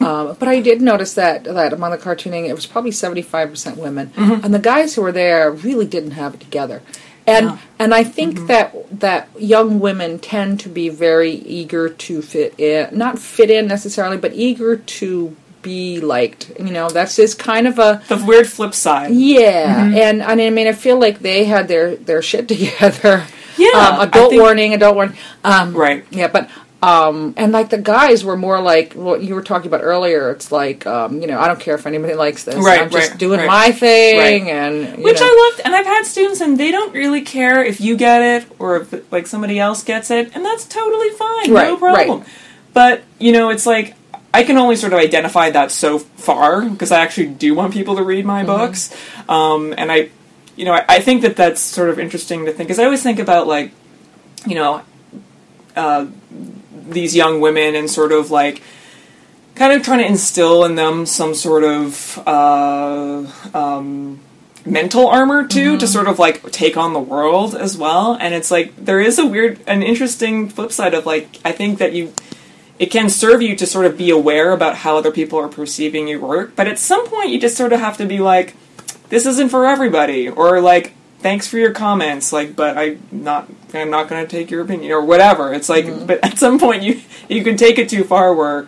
Um, 0.00 0.36
but 0.38 0.48
I 0.48 0.60
did 0.60 0.80
notice 0.80 1.14
that 1.14 1.44
that 1.44 1.72
among 1.72 1.90
the 1.90 1.98
cartooning, 1.98 2.48
it 2.48 2.54
was 2.54 2.66
probably 2.66 2.92
seventy 2.92 3.22
five 3.22 3.50
percent 3.50 3.76
women, 3.78 4.08
Mm-hmm. 4.16 4.44
and 4.44 4.54
the 4.54 4.58
guys 4.58 4.94
who 4.94 5.02
were 5.02 5.12
there 5.12 5.50
really 5.50 5.86
didn't 5.86 6.12
have 6.12 6.34
it 6.34 6.40
together. 6.40 6.82
And 7.26 7.58
and 7.78 7.92
I 7.94 8.04
think 8.04 8.36
Mm-hmm. 8.36 8.46
that 8.46 9.00
that 9.00 9.28
young 9.38 9.80
women 9.80 10.18
tend 10.18 10.60
to 10.60 10.68
be 10.68 10.88
very 10.88 11.32
eager 11.32 11.88
to 11.88 12.22
fit 12.22 12.54
in, 12.58 12.96
not 12.96 13.18
fit 13.18 13.50
in 13.50 13.66
necessarily, 13.66 14.16
but 14.16 14.32
eager 14.34 14.76
to 14.76 15.36
be 15.60 16.00
liked. 16.00 16.52
You 16.58 16.70
know, 16.70 16.88
that's 16.88 17.16
just 17.16 17.38
kind 17.38 17.66
of 17.66 17.78
a 17.78 18.00
the 18.08 18.24
weird 18.24 18.46
flip 18.46 18.72
side. 18.74 19.10
yeah, 19.10 19.84
and, 19.84 20.22
and 20.22 20.40
I 20.40 20.48
mean, 20.50 20.68
I 20.68 20.72
feel 20.72 20.98
like 20.98 21.18
they 21.18 21.44
had 21.44 21.66
their 21.68 21.96
their 21.96 22.22
shit 22.22 22.46
together. 22.54 23.24
Yeah, 23.58 23.70
um, 23.74 24.00
adult 24.08 24.30
think- 24.30 24.40
warning, 24.40 24.72
adult 24.74 24.94
warning. 24.94 25.16
Um, 25.44 25.74
Right. 25.74 26.06
Yeah, 26.10 26.28
but 26.28 26.48
um, 26.80 27.34
and 27.36 27.50
like 27.52 27.70
the 27.70 27.78
guys 27.78 28.24
were 28.24 28.36
more 28.36 28.60
like 28.60 28.94
what 28.94 29.22
you 29.22 29.34
were 29.34 29.42
talking 29.42 29.66
about 29.66 29.82
earlier. 29.82 30.30
It's 30.30 30.52
like 30.52 30.86
um, 30.86 31.20
you 31.20 31.26
know, 31.26 31.40
I 31.40 31.48
don't 31.48 31.58
care 31.58 31.74
if 31.74 31.86
anybody 31.86 32.14
likes 32.14 32.44
this. 32.44 32.54
Right, 32.54 32.80
I'm 32.80 32.90
just 32.90 33.10
right, 33.10 33.18
doing 33.18 33.40
right. 33.40 33.46
my 33.48 33.72
thing, 33.72 34.18
Right. 34.18 34.42
and 34.42 35.02
Which 35.02 35.18
know. 35.20 35.26
I 35.26 35.50
loved, 35.50 35.66
and 35.66 35.74
I've 35.74 35.86
had 35.86 36.04
students, 36.04 36.40
and 36.40 36.56
they 36.58 36.70
don't 36.70 36.94
really 36.94 37.22
care 37.22 37.64
if 37.64 37.80
you 37.80 37.96
get 37.96 38.22
it 38.22 38.48
or 38.60 38.76
if 38.82 39.12
like 39.12 39.26
somebody 39.26 39.58
else 39.58 39.82
gets 39.82 40.10
it, 40.10 40.34
and 40.36 40.44
that's 40.44 40.64
totally 40.66 41.10
fine, 41.10 41.52
no 41.52 41.76
problem. 41.76 42.24
But 42.74 43.02
you 43.18 43.32
know, 43.32 43.50
it's 43.50 43.66
like 43.66 43.96
I 44.32 44.44
can 44.44 44.56
only 44.56 44.76
sort 44.76 44.92
of 44.92 45.00
identify 45.00 45.50
that 45.50 45.72
so 45.72 45.98
far 45.98 46.68
because 46.68 46.92
I 46.92 47.00
actually 47.00 47.28
do 47.30 47.54
want 47.54 47.72
people 47.72 47.96
to 47.96 48.02
read 48.04 48.24
my 48.24 48.44
Mm-hmm. 48.44 48.46
books, 48.46 48.94
um, 49.28 49.74
and 49.76 49.90
I, 49.90 50.10
you 50.54 50.64
know, 50.64 50.74
I, 50.74 50.84
I 50.88 51.00
think 51.00 51.22
that 51.22 51.34
that's 51.34 51.60
sort 51.60 51.88
of 51.90 51.98
interesting 51.98 52.44
to 52.44 52.52
think 52.52 52.68
because 52.68 52.78
I 52.78 52.84
always 52.84 53.02
think 53.02 53.18
about 53.18 53.48
like, 53.48 53.72
you 54.46 54.54
know, 54.54 54.82
uh, 55.74 56.06
these 56.90 57.14
young 57.14 57.40
women 57.40 57.74
and 57.74 57.90
sort 57.90 58.12
of 58.12 58.30
like 58.30 58.62
kind 59.54 59.72
of 59.72 59.82
trying 59.82 59.98
to 59.98 60.06
instill 60.06 60.64
in 60.64 60.76
them 60.76 61.04
some 61.06 61.34
sort 61.34 61.64
of 61.64 62.18
uh, 62.26 63.26
um, 63.54 64.20
mental 64.64 65.08
armor 65.08 65.46
too 65.46 65.76
to 65.78 65.86
sort 65.86 66.06
of 66.06 66.18
like 66.18 66.50
take 66.52 66.76
on 66.76 66.92
the 66.92 67.00
world 67.00 67.54
as 67.54 67.76
well. 67.76 68.16
And 68.20 68.34
it's 68.34 68.50
like 68.50 68.74
there 68.76 69.00
is 69.00 69.18
a 69.18 69.26
weird 69.26 69.60
an 69.66 69.82
interesting 69.82 70.48
flip 70.48 70.72
side 70.72 70.94
of 70.94 71.06
like 71.06 71.38
i 71.44 71.52
think 71.52 71.78
that 71.78 71.92
you 71.92 72.12
it 72.78 72.86
can 72.86 73.10
serve 73.10 73.42
you 73.42 73.56
to 73.56 73.66
sort 73.66 73.86
of 73.86 73.98
be 73.98 74.10
aware 74.10 74.52
about 74.52 74.76
how 74.76 74.96
other 74.96 75.10
people 75.10 75.38
are 75.38 75.48
perceiving 75.48 76.08
your 76.08 76.20
work 76.20 76.54
but 76.56 76.68
at 76.68 76.78
some 76.78 77.06
point 77.08 77.30
you 77.30 77.40
just 77.40 77.56
sort 77.56 77.72
of 77.72 77.80
have 77.80 77.96
to 77.96 78.06
be 78.06 78.18
like 78.18 78.54
this 79.08 79.26
isn't 79.26 79.48
for 79.48 79.66
everybody 79.66 80.28
or 80.28 80.60
like 80.60 80.92
thanks 81.20 81.46
for 81.48 81.58
your 81.58 81.72
comments 81.72 82.32
like 82.32 82.54
but 82.56 82.76
i'm 82.78 83.00
not 83.10 83.48
i'm 83.74 83.90
not 83.90 84.08
going 84.08 84.24
to 84.24 84.30
take 84.30 84.50
your 84.50 84.62
opinion 84.62 84.90
or 84.92 85.04
whatever 85.04 85.52
it's 85.52 85.68
like 85.68 85.86
but 86.06 86.18
at 86.24 86.38
some 86.38 86.58
point 86.58 86.82
you 86.82 87.00
you 87.28 87.42
can 87.44 87.56
take 87.56 87.78
it 87.78 87.88
too 87.88 88.04
far 88.04 88.34
where 88.34 88.66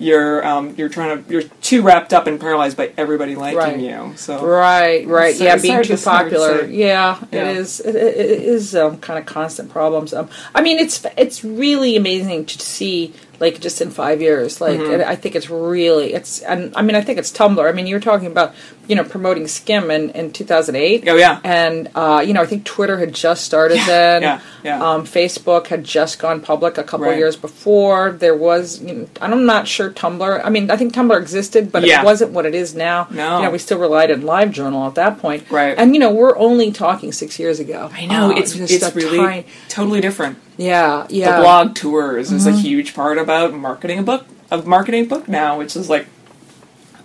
you're 0.00 0.46
um, 0.46 0.74
you're 0.76 0.88
trying 0.88 1.24
to 1.24 1.32
you're 1.32 1.42
too 1.42 1.82
wrapped 1.82 2.12
up 2.12 2.28
and 2.28 2.38
paralyzed 2.40 2.76
by 2.76 2.92
everybody 2.96 3.34
liking 3.34 3.56
Right. 3.58 3.80
you 3.80 4.12
so 4.16 4.46
Right, 4.46 5.04
right, 5.08 5.34
yeah, 5.34 5.56
being 5.56 5.82
too 5.82 5.96
to- 5.96 6.04
hard 6.10 6.30
to 6.30 6.36
popular. 6.36 6.64
Yeah, 6.66 7.18
Yeah. 7.32 7.50
it 7.50 7.56
is. 7.56 7.80
It, 7.80 7.96
it 7.96 8.16
it 8.16 8.42
is 8.42 8.76
um, 8.76 8.98
kind 8.98 9.18
of 9.18 9.26
constant 9.26 9.70
problems. 9.72 10.14
Um, 10.14 10.28
I 10.54 10.62
mean, 10.62 10.78
it's 10.78 11.04
it's 11.16 11.42
really 11.42 11.96
amazing 11.96 12.46
to 12.46 12.60
see 12.60 13.12
like 13.40 13.60
just 13.60 13.80
in 13.80 13.90
five 13.90 14.20
years. 14.20 14.60
Like, 14.60 14.78
Mm-hmm. 14.80 15.08
I 15.08 15.14
think 15.16 15.34
it's 15.36 15.48
really 15.50 16.12
it's, 16.14 16.40
and 16.40 16.72
I 16.76 16.82
mean, 16.82 16.96
I 16.96 17.00
think 17.02 17.18
it's 17.18 17.30
Tumblr. 17.32 17.68
I 17.68 17.72
mean, 17.72 17.86
you 17.86 17.94
were 17.94 18.00
talking 18.00 18.26
about 18.28 18.54
you 18.88 18.96
know 18.96 19.04
promoting 19.04 19.46
Skim 19.48 19.90
in 19.90 20.10
in 20.10 20.32
2008. 20.32 21.08
Oh, 21.08 21.14
yeah. 21.16 21.40
and 21.44 21.88
uh, 21.94 22.22
you 22.26 22.32
know, 22.32 22.42
I 22.42 22.46
think 22.46 22.64
Twitter 22.64 22.98
had 22.98 23.12
just 23.14 23.44
started 23.44 23.76
Yeah, 23.76 23.86
then. 23.86 24.22
yeah, 24.22 24.40
yeah. 24.64 24.82
Um, 24.90 25.04
Facebook 25.04 25.66
had 25.68 25.84
just 25.84 26.18
gone 26.18 26.40
public 26.40 26.78
a 26.78 26.82
couple 26.84 27.06
Right. 27.06 27.18
years 27.18 27.36
before. 27.36 28.12
There 28.12 28.34
was, 28.36 28.80
you 28.82 28.94
know, 28.94 29.08
I'm 29.20 29.46
not 29.46 29.68
sure 29.68 29.90
Tumblr. 29.90 30.40
I 30.44 30.48
mean, 30.50 30.70
I 30.70 30.76
think 30.76 30.92
Tumblr 30.94 31.16
existed, 31.20 31.70
but 31.70 31.84
Yeah. 31.84 32.00
it 32.00 32.04
wasn't 32.04 32.32
what 32.32 32.46
it 32.46 32.54
is 32.54 32.74
now. 32.74 33.06
No. 33.10 33.38
you 33.38 33.44
know, 33.44 33.50
we 33.50 33.58
still 33.58 33.78
relied 33.78 34.10
on 34.10 34.22
LiveJournal 34.22 34.86
at 34.88 34.94
that 34.96 35.18
point. 35.18 35.44
Right. 35.50 35.76
and 35.78 35.94
you 35.94 36.00
know, 36.00 36.10
we're 36.10 36.36
only 36.38 36.72
talking 36.72 37.12
six 37.12 37.38
years 37.38 37.60
ago. 37.60 37.90
I 37.92 38.06
know 38.06 38.30
Uh, 38.32 38.38
it's 38.40 38.54
it's 38.56 38.94
really 38.94 39.18
tiny- 39.18 39.46
totally 39.68 40.00
different. 40.00 40.38
Yeah, 40.58 41.06
yeah. 41.08 41.36
The 41.36 41.42
blog 41.42 41.74
tours 41.74 42.30
is 42.30 42.46
a 42.46 42.50
Mm-hmm. 42.50 42.58
huge 42.60 42.94
part 42.94 43.16
about 43.16 43.54
marketing 43.54 43.98
a 44.00 44.02
book 44.02 44.26
of 44.50 44.66
marketing 44.66 45.04
a 45.04 45.08
book 45.08 45.26
now, 45.28 45.58
which 45.58 45.74
is 45.76 45.88
like 45.88 46.06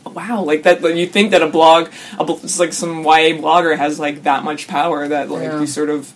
wow, 0.06 0.42
like 0.44 0.64
that. 0.64 0.82
Like, 0.82 0.96
you 0.96 1.08
think 1.08 1.32
that 1.32 1.42
a 1.42 1.48
blog, 1.48 1.90
a, 2.20 2.24
like 2.60 2.74
some 2.74 3.04
YA 3.04 3.38
blogger 3.40 3.76
has 3.78 4.00
like 4.00 4.24
that 4.24 4.44
much 4.44 4.68
power 4.68 5.08
that 5.08 5.30
like 5.32 5.44
Yeah. 5.44 5.60
you 5.62 5.68
sort 5.68 5.90
of 5.90 6.12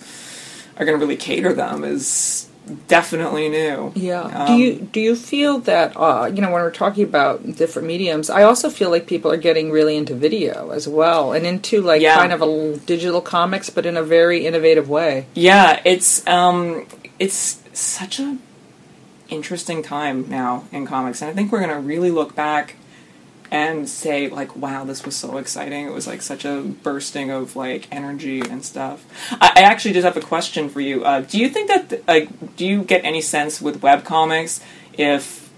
are 0.77 0.85
going 0.85 0.99
to 0.99 1.03
really 1.03 1.15
cater 1.17 1.53
them 1.53 1.83
is 1.83 2.47
definitely 2.87 3.47
new. 3.49 3.91
Yeah. 3.95 4.21
Um, 4.23 4.47
do 4.47 4.53
you 4.61 4.75
do 4.91 4.99
you 4.99 5.15
feel 5.15 5.59
that 5.59 5.93
uh, 5.95 6.29
you 6.33 6.41
know 6.41 6.51
when 6.51 6.61
we're 6.61 6.69
talking 6.71 7.05
about 7.05 7.43
different 7.55 7.87
mediums, 7.87 8.29
I 8.29 8.43
also 8.43 8.69
feel 8.69 8.89
like 8.91 9.07
people 9.07 9.31
are 9.31 9.37
getting 9.37 9.71
really 9.71 9.95
into 9.95 10.13
video 10.13 10.69
as 10.71 10.87
well, 10.87 11.31
and 11.33 11.45
into 11.47 11.81
like 11.81 12.01
Yeah. 12.01 12.17
kind 12.17 12.33
of 12.33 12.41
a 12.41 12.77
digital 12.85 13.21
comics, 13.21 13.69
but 13.69 13.85
in 13.85 13.95
a 13.97 14.03
very 14.03 14.45
innovative 14.45 14.89
way. 14.89 15.25
Yeah, 15.33 15.79
it's 15.85 16.27
um, 16.27 16.85
it's 17.19 17.61
such 17.73 18.19
a 18.19 18.37
interesting 19.29 19.83
time 19.83 20.29
now 20.29 20.65
in 20.71 20.85
comics, 20.85 21.21
and 21.21 21.29
I 21.29 21.33
think 21.33 21.51
we're 21.51 21.59
gonna 21.59 21.79
really 21.79 22.11
look 22.11 22.35
back 22.35 22.75
and 23.49 23.87
say 23.87 24.27
like, 24.27 24.55
wow, 24.57 24.83
this 24.83 25.05
was 25.05 25.15
so 25.15 25.37
exciting. 25.37 25.85
It 25.87 25.93
was 25.93 26.05
like 26.05 26.21
such 26.21 26.43
a 26.43 26.61
bursting 26.61 27.29
of 27.31 27.55
like 27.55 27.87
energy 27.91 28.41
and 28.41 28.63
stuff. 28.63 29.05
I, 29.39 29.53
I 29.57 29.61
actually 29.61 29.93
just 29.93 30.03
have 30.05 30.17
a 30.17 30.21
question 30.21 30.67
for 30.69 30.81
you. 30.81 31.05
Uh, 31.05 31.21
do 31.21 31.37
you 31.37 31.47
think 31.47 31.69
that 31.69 32.05
like, 32.07 32.55
do 32.57 32.65
you 32.65 32.83
get 32.83 33.05
any 33.05 33.21
sense 33.21 33.61
with 33.61 33.81
web 33.81 34.03
comics 34.03 34.59
if 34.97 35.49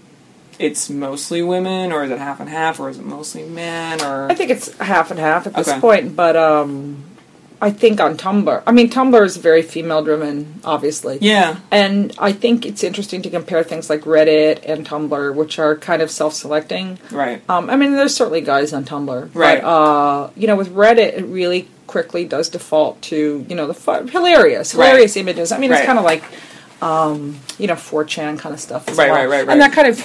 it's 0.58 0.88
mostly 0.90 1.42
women, 1.42 1.90
or 1.90 2.04
is 2.04 2.10
it 2.10 2.18
half 2.18 2.38
and 2.38 2.48
half, 2.48 2.78
or 2.78 2.90
is 2.90 2.98
it 2.98 3.04
mostly 3.04 3.44
men, 3.44 4.00
or 4.02 4.30
I 4.30 4.34
think 4.34 4.50
it's 4.50 4.76
half 4.78 5.10
and 5.10 5.18
half 5.18 5.46
at 5.46 5.54
this 5.54 5.68
Okay. 5.68 5.80
point, 5.80 6.14
but 6.14 6.36
um, 6.36 7.02
I 7.62 7.70
think 7.70 8.00
on 8.00 8.16
Tumblr, 8.16 8.62
I 8.66 8.72
mean 8.72 8.88
Tumblr 8.90 9.22
is 9.24 9.36
very 9.36 9.62
female 9.62 10.02
driven, 10.02 10.60
obviously. 10.64 11.18
yeah, 11.20 11.58
And 11.70 12.14
I 12.18 12.32
think 12.32 12.64
it's 12.64 12.82
interesting 12.82 13.20
to 13.22 13.30
compare 13.30 13.62
things 13.62 13.90
like 13.90 14.02
Reddit 14.02 14.62
and 14.66 14.86
Tumblr, 14.88 15.34
which 15.34 15.58
are 15.58 15.76
kind 15.76 16.00
of 16.00 16.10
self-selecting. 16.10 16.98
right, 17.10 17.42
Um, 17.50 17.68
I 17.68 17.76
mean, 17.76 17.92
there's 17.92 18.14
certainly 18.14 18.40
guys 18.40 18.72
on 18.72 18.84
Tumblr, 18.84 19.30
Right. 19.34 19.60
But 19.60 19.66
uh, 19.68 20.30
you 20.36 20.46
know, 20.46 20.56
with 20.56 20.70
Reddit, 20.74 21.18
it 21.18 21.24
really 21.26 21.68
quickly 21.86 22.24
does 22.24 22.48
default 22.48 23.02
to 23.02 23.44
you 23.48 23.54
know 23.56 23.66
the 23.66 23.74
fu- 23.74 24.06
hilarious, 24.06 24.74
Right. 24.74 24.86
hilarious 24.86 25.16
images. 25.16 25.50
I 25.52 25.58
mean, 25.58 25.72
it's 25.72 25.84
kind 25.84 25.98
of 25.98 26.04
like 26.04 26.22
um, 26.80 27.38
you 27.58 27.66
know 27.66 27.74
4chan 27.74 28.38
kind 28.38 28.54
of 28.54 28.60
stuff, 28.60 28.88
as 28.88 28.96
Right, 28.96 29.10
well. 29.10 29.18
right, 29.20 29.28
right, 29.28 29.46
right. 29.46 29.52
and 29.52 29.60
that 29.60 29.72
kind 29.72 29.88
of 29.88 30.02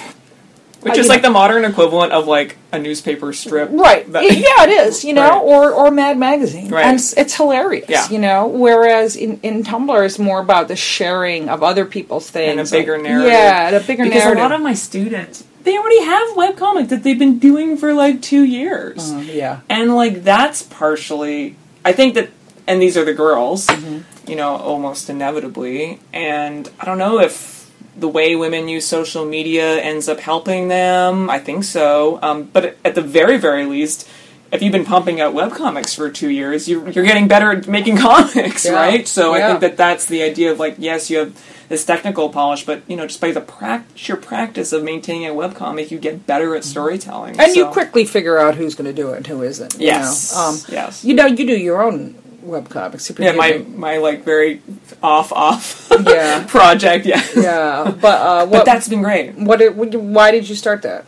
which 0.90 0.98
is 0.98 1.08
like 1.08 1.22
know- 1.22 1.28
the 1.28 1.32
modern 1.32 1.64
equivalent 1.64 2.12
of 2.12 2.26
like 2.26 2.56
a 2.72 2.78
newspaper 2.78 3.32
strip, 3.32 3.68
right, 3.72 4.10
that- 4.12 4.24
yeah, 4.24 4.64
it 4.64 4.70
is, 4.88 5.04
you 5.04 5.12
know, 5.14 5.22
Right. 5.28 5.42
or 5.42 5.70
or 5.72 5.90
Mad 5.90 6.18
Magazine, 6.18 6.68
Right. 6.68 6.86
and 6.86 6.96
it's, 6.96 7.12
it's 7.14 7.34
hilarious, 7.34 7.88
Yeah. 7.88 8.08
you 8.10 8.18
know. 8.18 8.46
Whereas 8.46 9.16
in 9.16 9.38
in 9.42 9.62
Tumblr, 9.64 10.04
it's 10.04 10.18
more 10.18 10.40
about 10.40 10.68
the 10.68 10.76
sharing 10.76 11.48
of 11.48 11.62
other 11.62 11.84
people's 11.84 12.28
things 12.30 12.50
and 12.50 12.60
a 12.60 12.70
bigger 12.70 12.94
like- 12.98 13.02
narrative. 13.02 13.30
Yeah, 13.32 13.66
and 13.68 13.76
a 13.76 13.80
bigger 13.80 14.04
because 14.04 14.22
narrative. 14.24 14.38
a 14.38 14.42
lot 14.42 14.52
of 14.52 14.60
my 14.60 14.74
students 14.74 15.44
they 15.64 15.76
already 15.76 16.00
have 16.04 16.28
webcomic 16.36 16.90
that 16.90 17.02
they've 17.02 17.18
been 17.18 17.40
doing 17.40 17.76
for 17.76 17.92
like 17.92 18.22
two 18.22 18.44
years, 18.44 19.12
Uh, 19.12 19.18
yeah, 19.32 19.58
and 19.68 19.96
like 19.96 20.22
that's 20.22 20.62
partially. 20.62 21.56
I 21.84 21.92
think 21.92 22.14
that, 22.14 22.28
and 22.68 22.80
these 22.80 22.96
are 22.96 23.04
the 23.04 23.12
girls, 23.14 23.66
Mm-hmm. 23.66 24.30
you 24.30 24.36
know, 24.36 24.54
almost 24.56 25.10
inevitably, 25.10 25.98
and 26.12 26.68
I 26.80 26.84
don't 26.84 26.98
know 26.98 27.18
if 27.20 27.55
the 27.96 28.08
way 28.08 28.36
women 28.36 28.68
use 28.68 28.86
social 28.86 29.24
media 29.24 29.80
ends 29.80 30.08
up 30.08 30.20
helping 30.20 30.68
them. 30.68 31.30
I 31.30 31.38
think 31.38 31.64
so, 31.64 32.18
um, 32.22 32.44
but 32.44 32.76
at 32.84 32.94
the 32.94 33.02
very 33.02 33.38
very 33.38 33.64
least. 33.66 34.08
If 34.52 34.62
you've 34.62 34.70
been 34.72 34.84
pumping 34.84 35.20
out 35.20 35.34
webcomics 35.34 35.96
for 35.96 36.08
two 36.08 36.30
years, 36.30 36.68
you're, 36.68 36.88
you're 36.88 37.04
getting 37.04 37.26
better 37.26 37.50
at 37.50 37.66
making 37.66 37.96
comics, 38.08 38.64
Yeah. 38.64 38.74
right? 38.74 39.06
So 39.06 39.34
I 39.34 39.40
think 39.40 39.58
that 39.60 39.76
that's 39.76 40.06
the 40.06 40.22
idea 40.22 40.52
of 40.52 40.60
like, 40.60 40.76
yes, 40.78 41.10
you 41.10 41.18
have 41.18 41.44
this 41.68 41.84
technical 41.84 42.28
polish, 42.28 42.64
but 42.64 42.80
you 42.86 42.94
know, 42.96 43.08
just 43.08 43.20
by 43.20 43.32
the 43.32 43.40
prac- 43.40 43.86
sheer 43.96 44.14
practice 44.16 44.72
of 44.72 44.84
maintaining 44.84 45.26
a 45.26 45.32
webcomic, 45.32 45.90
you 45.90 45.98
get 45.98 46.28
better 46.28 46.54
at 46.54 46.62
storytelling. 46.62 47.40
and 47.40 47.56
you 47.56 47.66
quickly 47.66 48.04
figure 48.04 48.38
out 48.38 48.54
who's 48.54 48.76
going 48.76 48.86
to 48.86 48.92
do 48.94 49.10
it 49.10 49.16
and 49.16 49.26
who 49.26 49.42
isn't. 49.42 49.74
you 49.80 49.86
yes, 49.86 50.32
know. 50.32 50.40
Um, 50.40 50.58
yes, 50.68 51.04
You 51.04 51.14
know, 51.14 51.26
you 51.26 51.44
do 51.44 51.58
your 51.58 51.82
own 51.82 52.14
webcomics. 52.46 53.18
yeah. 53.18 53.32
My 53.32 53.64
my 53.76 53.98
like 53.98 54.24
very 54.24 54.62
off 55.02 55.32
off 55.32 55.88
Yeah. 56.06 56.44
project, 56.46 57.06
yeah. 57.06 57.22
yeah, 57.36 57.94
but 58.00 58.20
uh, 58.20 58.46
what? 58.46 58.58
But 58.58 58.64
that's 58.66 58.88
been 58.88 59.02
great 59.02 59.34
what, 59.34 59.58
did- 59.58 59.76
what? 59.76 59.94
Why 59.94 60.30
did 60.30 60.48
you 60.48 60.54
start 60.54 60.82
that? 60.82 61.04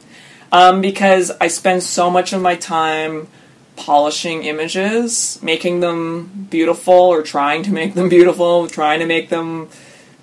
um, 0.53 0.81
because 0.81 1.31
I 1.41 1.49
spend 1.49 1.83
so 1.83 2.11
much 2.11 2.33
of 2.33 2.41
my 2.41 2.57
time 2.57 3.29
polishing 3.77 4.43
images, 4.45 5.39
making 5.43 5.81
them 5.81 6.47
beautiful, 6.51 6.95
or 6.95 7.23
trying 7.23 7.63
to 7.65 7.71
make 7.73 7.95
them 7.95 8.09
beautiful, 8.09 8.67
trying 8.67 8.99
to 9.01 9.07
make 9.07 9.29
them 9.29 9.69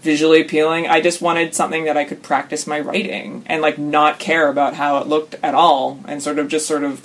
visually 0.01 0.41
appealing. 0.41 0.87
I 0.87 0.99
just 1.01 1.21
wanted 1.21 1.55
something 1.55 1.85
that 1.85 1.95
I 1.95 2.03
could 2.05 2.21
practice 2.21 2.67
my 2.67 2.79
writing 2.79 3.43
and 3.45 3.61
like 3.61 3.77
not 3.77 4.19
care 4.19 4.49
about 4.49 4.73
how 4.75 4.97
it 4.97 5.07
looked 5.07 5.35
at 5.41 5.53
all, 5.55 5.99
and 6.07 6.21
sort 6.21 6.37
of 6.39 6.47
just 6.47 6.67
sort 6.67 6.83
of 6.83 6.99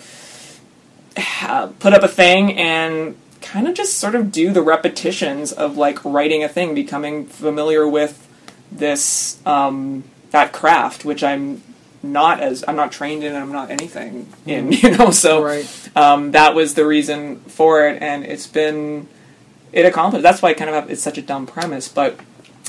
ha- 1.16 1.70
put 1.78 1.92
up 1.92 2.02
a 2.02 2.08
thing 2.08 2.56
and 2.58 3.16
kind 3.42 3.66
of 3.68 3.74
just 3.74 3.98
sort 3.98 4.14
of 4.14 4.30
do 4.32 4.52
the 4.52 4.62
repetitions 4.62 5.52
of 5.52 5.76
like 5.76 6.04
writing 6.04 6.44
a 6.44 6.48
thing, 6.48 6.74
becoming 6.74 7.26
familiar 7.26 7.88
with 7.88 8.26
this 8.70 9.38
um, 9.46 10.04
that 10.30 10.52
craft, 10.52 11.04
which 11.04 11.24
I'm 11.24 11.62
not 12.02 12.40
as 12.40 12.64
I'm 12.66 12.76
not 12.76 12.92
trained 12.92 13.24
in, 13.24 13.34
I'm 13.34 13.52
not 13.52 13.70
anything 13.70 14.32
in, 14.46 14.72
you 14.72 14.96
know. 14.96 15.10
So 15.10 15.42
Right. 15.42 15.90
um, 15.96 16.32
that 16.32 16.54
was 16.54 16.74
the 16.74 16.86
reason 16.86 17.40
for 17.40 17.88
it, 17.88 18.02
and 18.02 18.24
it's 18.24 18.46
been 18.46 19.08
it 19.72 19.84
accomplished. 19.86 20.22
That's 20.22 20.42
why 20.42 20.50
I 20.50 20.54
kind 20.54 20.70
of 20.70 20.74
have 20.76 20.90
it's 20.90 21.02
such 21.02 21.18
a 21.18 21.22
dumb 21.22 21.46
premise, 21.46 21.88
but 21.88 22.18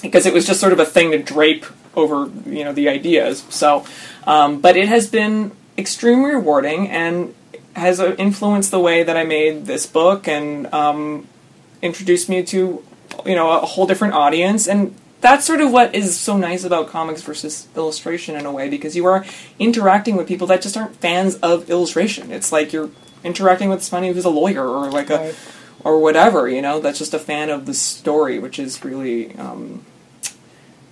because 0.01 0.25
it 0.25 0.33
was 0.33 0.45
just 0.47 0.59
sort 0.59 0.73
of 0.73 0.79
a 0.79 0.85
thing 0.85 1.11
to 1.11 1.19
drape 1.19 1.65
over, 1.95 2.29
you 2.45 2.63
know, 2.63 2.73
the 2.73 2.89
ideas. 2.89 3.45
So, 3.49 3.85
um, 4.25 4.61
but 4.61 4.75
it 4.77 4.87
has 4.87 5.07
been 5.07 5.51
extremely 5.77 6.31
rewarding 6.33 6.87
and 6.89 7.35
has 7.75 7.99
uh, 7.99 8.15
influenced 8.17 8.71
the 8.71 8.79
way 8.79 9.03
that 9.03 9.15
I 9.17 9.23
made 9.23 9.65
this 9.65 9.85
book 9.85 10.27
and 10.27 10.71
um, 10.73 11.27
introduced 11.81 12.29
me 12.29 12.43
to, 12.43 12.83
you 13.25 13.35
know, 13.35 13.49
a 13.51 13.65
whole 13.65 13.85
different 13.87 14.13
audience 14.13 14.67
and. 14.67 14.95
That's 15.21 15.45
sort 15.45 15.61
of 15.61 15.71
what 15.71 15.93
is 15.93 16.19
so 16.19 16.35
nice 16.35 16.63
about 16.63 16.87
comics 16.87 17.21
versus 17.21 17.67
illustration 17.75 18.35
in 18.35 18.47
a 18.47 18.51
way, 18.51 18.69
because 18.69 18.95
you 18.95 19.05
are 19.05 19.23
interacting 19.59 20.15
with 20.15 20.27
people 20.27 20.47
that 20.47 20.63
just 20.63 20.75
aren't 20.75 20.95
fans 20.95 21.35
of 21.43 21.69
illustration. 21.69 22.31
It's 22.31 22.51
like 22.51 22.73
you're 22.73 22.89
interacting 23.23 23.69
with 23.69 23.83
somebody 23.83 24.11
who's 24.11 24.25
a 24.25 24.31
lawyer 24.31 24.67
or 24.67 24.89
like 24.89 25.11
a 25.11 25.17
Right. 25.17 25.35
or 25.83 25.99
whatever, 25.99 26.49
you 26.49 26.59
know, 26.59 26.79
that's 26.79 26.97
just 26.97 27.13
a 27.13 27.19
fan 27.19 27.51
of 27.51 27.67
the 27.67 27.75
story, 27.75 28.39
which 28.39 28.57
is 28.57 28.83
really 28.83 29.35
um, 29.35 29.85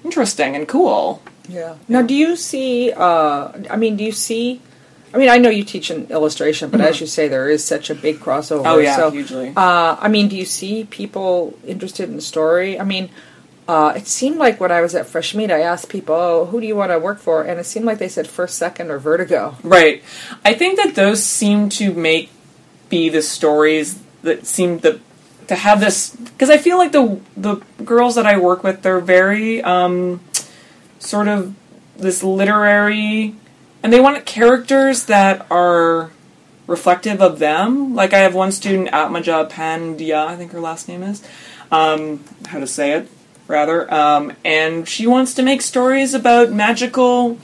interesting 0.06 0.56
and 0.56 0.68
cool. 0.68 1.24
Yeah. 1.48 1.78
Now, 1.88 2.04
do 2.04 2.14
you 2.14 2.36
see? 2.36 2.92
Uh, 2.92 3.52
I 3.68 3.78
mean, 3.78 3.98
do 3.98 4.04
you 4.04 4.12
see? 4.12 4.62
I 5.14 5.18
mean, 5.18 5.30
I 5.30 5.38
know 5.38 5.50
you 5.50 5.64
teach 5.64 5.90
in 5.90 6.06
illustration, 6.12 6.70
but 6.70 6.82
as 6.82 7.02
you 7.02 7.08
say, 7.08 7.28
there 7.28 7.50
is 7.50 7.64
such 7.64 7.90
a 7.90 7.96
big 7.96 8.20
crossover. 8.20 8.60
Mm-hmm. 8.60 8.68
Oh, 8.68 8.78
yeah, 8.78 8.96
so, 8.96 9.10
hugely. 9.10 9.54
Uh, 9.56 9.98
I 10.00 10.08
mean, 10.08 10.28
do 10.28 10.38
you 10.38 10.46
see 10.46 10.84
people 10.84 11.58
interested 11.66 12.10
in 12.10 12.16
the 12.16 12.22
story? 12.22 12.80
I 12.80 12.84
mean, 12.84 13.10
uh, 13.68 13.94
it 13.96 14.08
seemed 14.08 14.38
like 14.38 14.60
when 14.60 14.72
I 14.72 14.82
was 14.82 14.96
at 14.96 15.08
Fresh 15.08 15.36
Meat, 15.36 15.52
I 15.52 15.62
asked 15.62 15.90
people, 15.90 16.16
"Oh, 16.16 16.46
who 16.46 16.60
do 16.60 16.68
you 16.68 16.76
want 16.76 16.92
to 16.92 17.00
work 17.00 17.20
for?" 17.20 17.44
And 17.44 17.60
it 17.60 17.66
seemed 17.66 17.86
like 17.86 18.00
they 18.00 18.08
said 18.08 18.28
First, 18.28 18.58
Second, 18.58 18.90
or 18.90 18.98
Vertigo. 18.98 19.58
Right. 19.64 20.04
I 20.44 20.54
think 20.54 20.78
that 20.78 20.96
those 20.96 21.24
seem 21.24 21.70
to 21.70 21.94
make 21.94 22.32
be 22.90 23.10
the 23.10 23.22
stories 23.22 24.02
that 24.24 24.46
seem 24.46 24.80
to 24.80 25.00
to 25.48 25.56
have 25.56 25.80
this 25.80 26.16
because 26.16 26.50
I 26.50 26.58
feel 26.58 26.78
like 26.78 26.92
the 26.92 27.20
the 27.38 27.56
girls 27.84 28.16
that 28.16 28.26
I 28.26 28.38
work 28.38 28.64
with 28.64 28.82
they're 28.82 29.00
very 29.00 29.62
um, 29.62 30.20
sort 31.00 31.28
of 31.28 31.54
this 31.98 32.24
literary 32.24 33.36
and 33.84 33.92
they 33.94 34.00
want 34.00 34.26
characters 34.26 35.06
that 35.06 35.46
are 35.52 36.12
reflective 36.68 37.22
of 37.22 37.40
them. 37.40 37.96
Like 37.96 38.14
I 38.14 38.20
have 38.20 38.36
one 38.36 38.52
student, 38.52 38.90
Atmaja 38.90 39.50
Pandya, 39.50 40.28
I 40.28 40.36
think 40.36 40.52
her 40.52 40.60
last 40.60 40.88
name 40.88 41.04
is. 41.04 41.24
Um, 41.72 42.24
how 42.48 42.60
to 42.60 42.68
say 42.68 42.94
it, 42.94 43.08
rather. 43.48 43.92
Um, 43.94 44.34
and 44.44 44.88
she 44.88 45.06
wants 45.08 45.34
to 45.36 45.44
make 45.44 45.62
stories 45.62 46.14
about 46.14 46.52
magical 46.52 47.38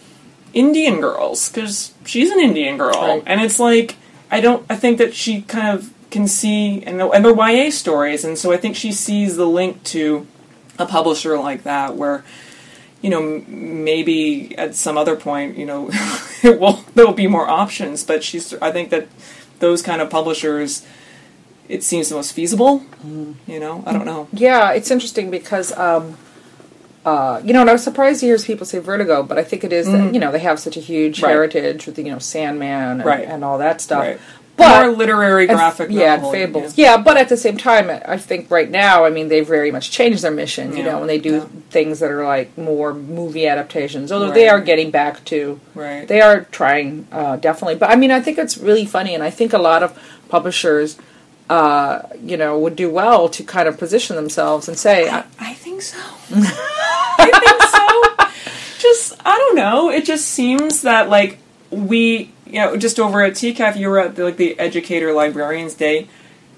Indian 0.54 1.00
girls 1.02 1.50
because 1.50 1.94
she's 2.06 2.32
an 2.32 2.40
Indian 2.40 2.78
girl, 2.78 2.94
Right. 2.96 3.24
and 3.26 3.42
it's 3.42 3.60
like 3.60 3.96
I 4.32 4.40
don't. 4.42 4.66
I 4.70 4.76
think 4.76 4.98
that 4.98 5.14
she 5.14 5.42
kind 5.44 5.78
of 5.78 5.92
can 6.10 6.28
see 6.28 6.82
and 6.86 7.00
the- 7.00 7.10
and 7.10 7.24
they're 7.26 7.36
YA 7.36 7.70
stories, 7.72 8.24
and 8.26 8.38
so 8.38 8.52
I 8.52 8.58
think 8.58 8.76
she 8.76 8.92
sees 8.92 9.36
the 9.36 9.46
link 9.48 9.84
to 9.86 10.26
a 10.80 10.86
publisher 10.86 11.38
like 11.38 11.64
that 11.64 11.96
where 11.96 12.24
you 13.06 13.12
know, 13.12 13.44
maybe 13.48 14.58
at 14.58 14.74
some 14.74 14.98
other 14.98 15.16
point, 15.16 15.58
you 15.60 15.66
know, 15.68 15.90
it 16.44 16.60
will 16.60 16.84
there 16.96 17.06
will 17.06 17.14
be 17.14 17.28
more 17.28 17.48
options. 17.48 18.04
But 18.04 18.24
she's, 18.24 18.52
I 18.56 18.72
think 18.72 18.90
that 18.90 19.08
those 19.60 19.84
kind 19.84 20.02
of 20.02 20.10
publishers, 20.10 20.84
it 21.70 21.84
seems 21.84 22.10
the 22.10 22.16
most 22.16 22.32
feasible. 22.34 22.82
You 23.46 23.60
know, 23.60 23.84
I 23.86 23.94
don't 23.94 24.06
know. 24.06 24.28
Yeah, 24.34 24.72
it's 24.72 24.90
interesting 24.90 25.30
because, 25.30 25.72
um, 25.78 26.18
uh, 27.06 27.40
you 27.44 27.54
know, 27.54 27.62
and 27.62 27.70
I 27.70 27.74
was 27.74 27.84
surprised 27.84 28.22
to 28.22 28.26
hear 28.26 28.40
people 28.40 28.66
say 28.66 28.80
Vertigo, 28.80 29.22
but 29.22 29.38
I 29.38 29.44
think 29.44 29.64
it 29.64 29.72
is 29.72 29.86
that, 29.86 30.12
you 30.12 30.20
know, 30.20 30.32
they 30.32 30.40
have 30.40 30.60
such 30.60 30.76
a 30.76 30.80
huge 30.80 31.22
Right. 31.22 31.30
heritage 31.30 31.86
with, 31.86 32.00
you 32.00 32.06
know, 32.06 32.18
Sandman 32.18 33.02
and, 33.02 33.06
Right. 33.06 33.28
and 33.28 33.44
all 33.46 33.60
that 33.60 33.82
stuff. 33.82 34.02
Right. 34.04 34.20
But, 34.58 34.86
more 34.86 34.96
literary 34.96 35.48
graphic 35.48 35.90
yeah, 35.92 36.16
novel, 36.16 36.32
fables. 36.32 36.78
Yeah. 36.78 36.96
but 36.96 37.18
at 37.18 37.28
the 37.28 37.36
same 37.36 37.58
time, 37.58 37.90
I 37.90 38.18
think 38.18 38.50
right 38.50 38.70
now, 38.70 39.04
I 39.04 39.10
mean, 39.10 39.28
they've 39.28 39.46
very 39.46 39.70
much 39.70 39.92
changed 39.92 40.24
their 40.24 40.32
mission. 40.32 40.72
You 40.72 40.78
Yeah, 40.84 40.92
know, 40.94 41.00
when 41.00 41.08
they 41.08 41.20
do 41.20 41.34
yeah. 41.34 41.46
things 41.72 42.00
that 42.00 42.10
are 42.10 42.24
like 42.24 42.58
more 42.58 42.94
movie 42.94 43.48
adaptations, 43.48 44.12
although 44.14 44.32
they 44.32 44.48
are 44.48 44.62
getting 44.62 44.92
back 44.92 45.26
to, 45.26 45.60
Right. 45.74 46.08
they 46.08 46.22
are 46.22 46.42
trying 46.52 47.06
uh, 47.12 47.36
definitely. 47.36 47.76
But 47.76 47.90
I 47.90 47.96
mean, 47.98 48.12
I 48.12 48.22
think 48.22 48.38
it's 48.38 48.58
really 48.58 48.86
funny, 48.86 49.14
and 49.14 49.22
I 49.24 49.30
think 49.30 49.52
a 49.52 49.58
lot 49.58 49.84
of 49.84 49.98
publishers, 50.30 50.98
uh, 51.50 52.04
you 52.24 52.38
know, 52.38 52.58
would 52.58 52.76
do 52.78 52.90
well 52.90 53.28
to 53.30 53.44
kind 53.44 53.68
of 53.68 53.78
position 53.78 54.16
themselves 54.16 54.70
and 54.70 54.78
say, 54.78 55.10
I, 55.10 55.26
I 55.38 55.54
think 55.54 55.82
so. 55.82 55.98
I 56.32 57.30
think 57.44 57.62
so. 57.62 58.26
Just 58.80 59.14
I 59.26 59.38
don't 59.38 59.56
know. 59.56 59.90
It 59.90 60.06
just 60.06 60.28
seems 60.28 60.84
that 60.84 61.10
like 61.10 61.40
we, 61.72 62.32
you 62.46 62.60
know, 62.60 62.78
just 62.78 63.00
over 63.00 63.22
at 63.22 63.34
TCAF, 63.34 63.76
you 63.78 63.90
were 63.90 64.00
at 64.00 64.16
the, 64.16 64.24
like 64.24 64.38
the 64.38 64.58
Educator 64.60 65.14
Librarians 65.14 65.74
Day. 65.74 66.08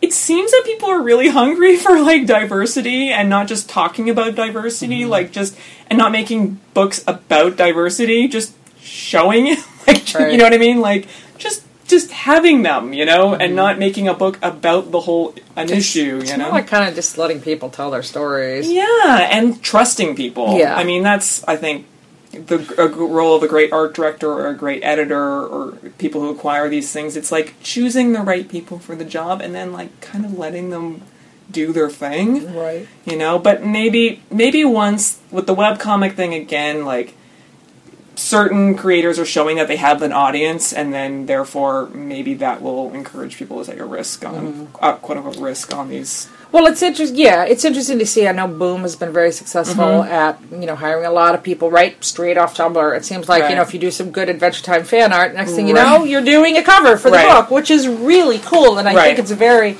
It 0.02 0.14
seems 0.14 0.52
that 0.52 0.64
people 0.66 0.90
are 0.90 1.02
really 1.02 1.28
hungry 1.42 1.78
for 1.78 2.00
like 2.02 2.26
diversity 2.26 3.10
and 3.10 3.30
not 3.30 3.48
just 3.48 3.70
talking 3.70 4.10
about 4.10 4.36
diversity, 4.36 5.02
mm-hmm. 5.02 5.10
like 5.10 5.32
just 5.32 5.58
and 5.88 5.98
not 5.98 6.12
making 6.12 6.60
books 6.74 7.04
about 7.08 7.56
diversity, 7.56 8.28
just 8.28 8.54
showing 8.80 9.48
it. 9.48 9.60
Like 9.88 10.04
Right. 10.14 10.34
you 10.34 10.38
know 10.38 10.44
what 10.44 10.54
I 10.54 10.58
mean? 10.58 10.82
Like 10.82 11.08
just 11.38 11.64
just 11.88 12.12
having 12.12 12.64
them, 12.64 12.92
you 12.94 13.06
know, 13.06 13.32
and 13.34 13.42
mm-hmm. 13.42 13.56
not 13.56 13.80
making 13.80 14.10
a 14.10 14.14
book 14.14 14.38
about 14.42 14.92
the 14.92 15.00
whole 15.00 15.34
an 15.56 15.70
issue, 15.70 16.20
It's 16.22 16.32
you 16.32 16.38
more 16.38 16.48
know. 16.48 16.54
like 16.54 16.68
kind 16.68 16.90
of 16.90 16.94
just 16.94 17.18
letting 17.18 17.40
people 17.42 17.70
tell 17.70 17.90
their 17.92 18.04
stories. 18.04 18.70
Yeah, 18.70 19.30
and 19.32 19.62
trusting 19.64 20.16
people. 20.16 20.58
Yeah. 20.58 20.76
I 20.76 20.84
mean, 20.84 21.04
that's, 21.04 21.42
I 21.46 21.56
think, 21.56 21.86
the 22.32 22.58
role 22.98 23.36
of 23.36 23.44
a 23.44 23.48
great 23.48 23.72
art 23.72 23.94
director 23.96 24.32
or 24.32 24.48
a 24.48 24.54
great 24.54 24.84
editor 24.84 25.46
or 25.46 25.72
people 25.98 26.22
who 26.22 26.30
acquire 26.30 26.70
these 26.70 26.92
things. 26.92 27.16
It's 27.16 27.32
like 27.32 27.56
choosing 27.64 28.14
the 28.14 28.22
right 28.22 28.48
people 28.48 28.80
for 28.80 28.96
the 28.96 29.06
job 29.06 29.42
and 29.42 29.56
then, 29.56 29.72
like, 29.72 30.00
kind 30.02 30.26
of 30.26 30.38
letting 30.38 30.70
them 30.70 31.04
do 31.50 31.72
their 31.72 31.90
thing, 31.90 32.54
Right. 32.54 32.88
you 33.06 33.16
know? 33.18 33.40
But 33.40 33.66
maybe, 33.66 34.22
maybe 34.30 34.66
once, 34.66 35.20
with 35.32 35.48
the 35.48 35.56
webcomic 35.56 36.16
thing 36.16 36.34
again, 36.34 36.84
like, 36.86 37.14
certain 38.16 38.76
creators 38.76 39.20
are 39.20 39.26
showing 39.26 39.58
that 39.58 39.68
they 39.68 39.76
have 39.78 40.02
an 40.02 40.12
audience 40.12 40.74
and 40.74 40.92
then 40.92 41.28
therefore 41.28 41.88
maybe 41.90 42.34
that 42.34 42.62
will 42.64 42.92
encourage 42.94 43.38
people 43.38 43.64
to 43.64 43.72
take 43.72 43.80
a 43.80 43.86
risk 43.86 44.26
on 44.26 44.68
uh, 44.82 44.94
quote 44.94 45.20
unquote 45.20 45.38
risk 45.38 45.72
on 45.72 45.88
these 45.90 46.28
Well, 46.52 46.66
it's 46.68 46.82
interesting. 46.82 47.18
Yeah, 47.18 47.44
it's 47.44 47.66
interesting 47.66 48.00
to 48.00 48.06
see. 48.06 48.28
I 48.28 48.32
know 48.32 48.48
Boom 48.48 48.82
has 48.82 48.96
been 48.96 49.12
very 49.12 49.32
successful 49.32 49.84
Mm-hmm. 49.84 50.12
at 50.12 50.40
you 50.52 50.66
know 50.66 50.76
hiring 50.76 51.06
a 51.06 51.12
lot 51.12 51.36
of 51.36 51.44
people 51.44 51.70
right 51.70 52.02
straight 52.04 52.38
off 52.38 52.56
Tumblr. 52.56 52.98
It 52.98 53.04
seems 53.06 53.28
like 53.28 53.50
you 53.50 53.56
know 53.56 53.62
if 53.62 53.74
you 53.74 53.80
do 53.80 53.92
some 53.92 54.12
good 54.12 54.30
Adventure 54.30 54.64
Time 54.64 54.84
fan 54.86 55.12
art, 55.14 55.34
next 55.36 55.54
thing 55.54 55.68
you 55.68 55.76
Right. 55.76 55.84
know, 56.00 56.04
you're 56.06 56.22
doing 56.24 56.58
a 56.58 56.64
cover 56.64 56.98
for 56.98 57.10
the 57.10 57.18
Right. 57.18 57.28
book, 57.28 57.52
which 57.52 57.70
is 57.70 57.88
really 57.88 58.40
cool. 58.40 58.78
And 58.78 58.88
I 58.88 58.94
Right. 58.96 59.06
think 59.08 59.20
it's 59.20 59.32
very, 59.32 59.72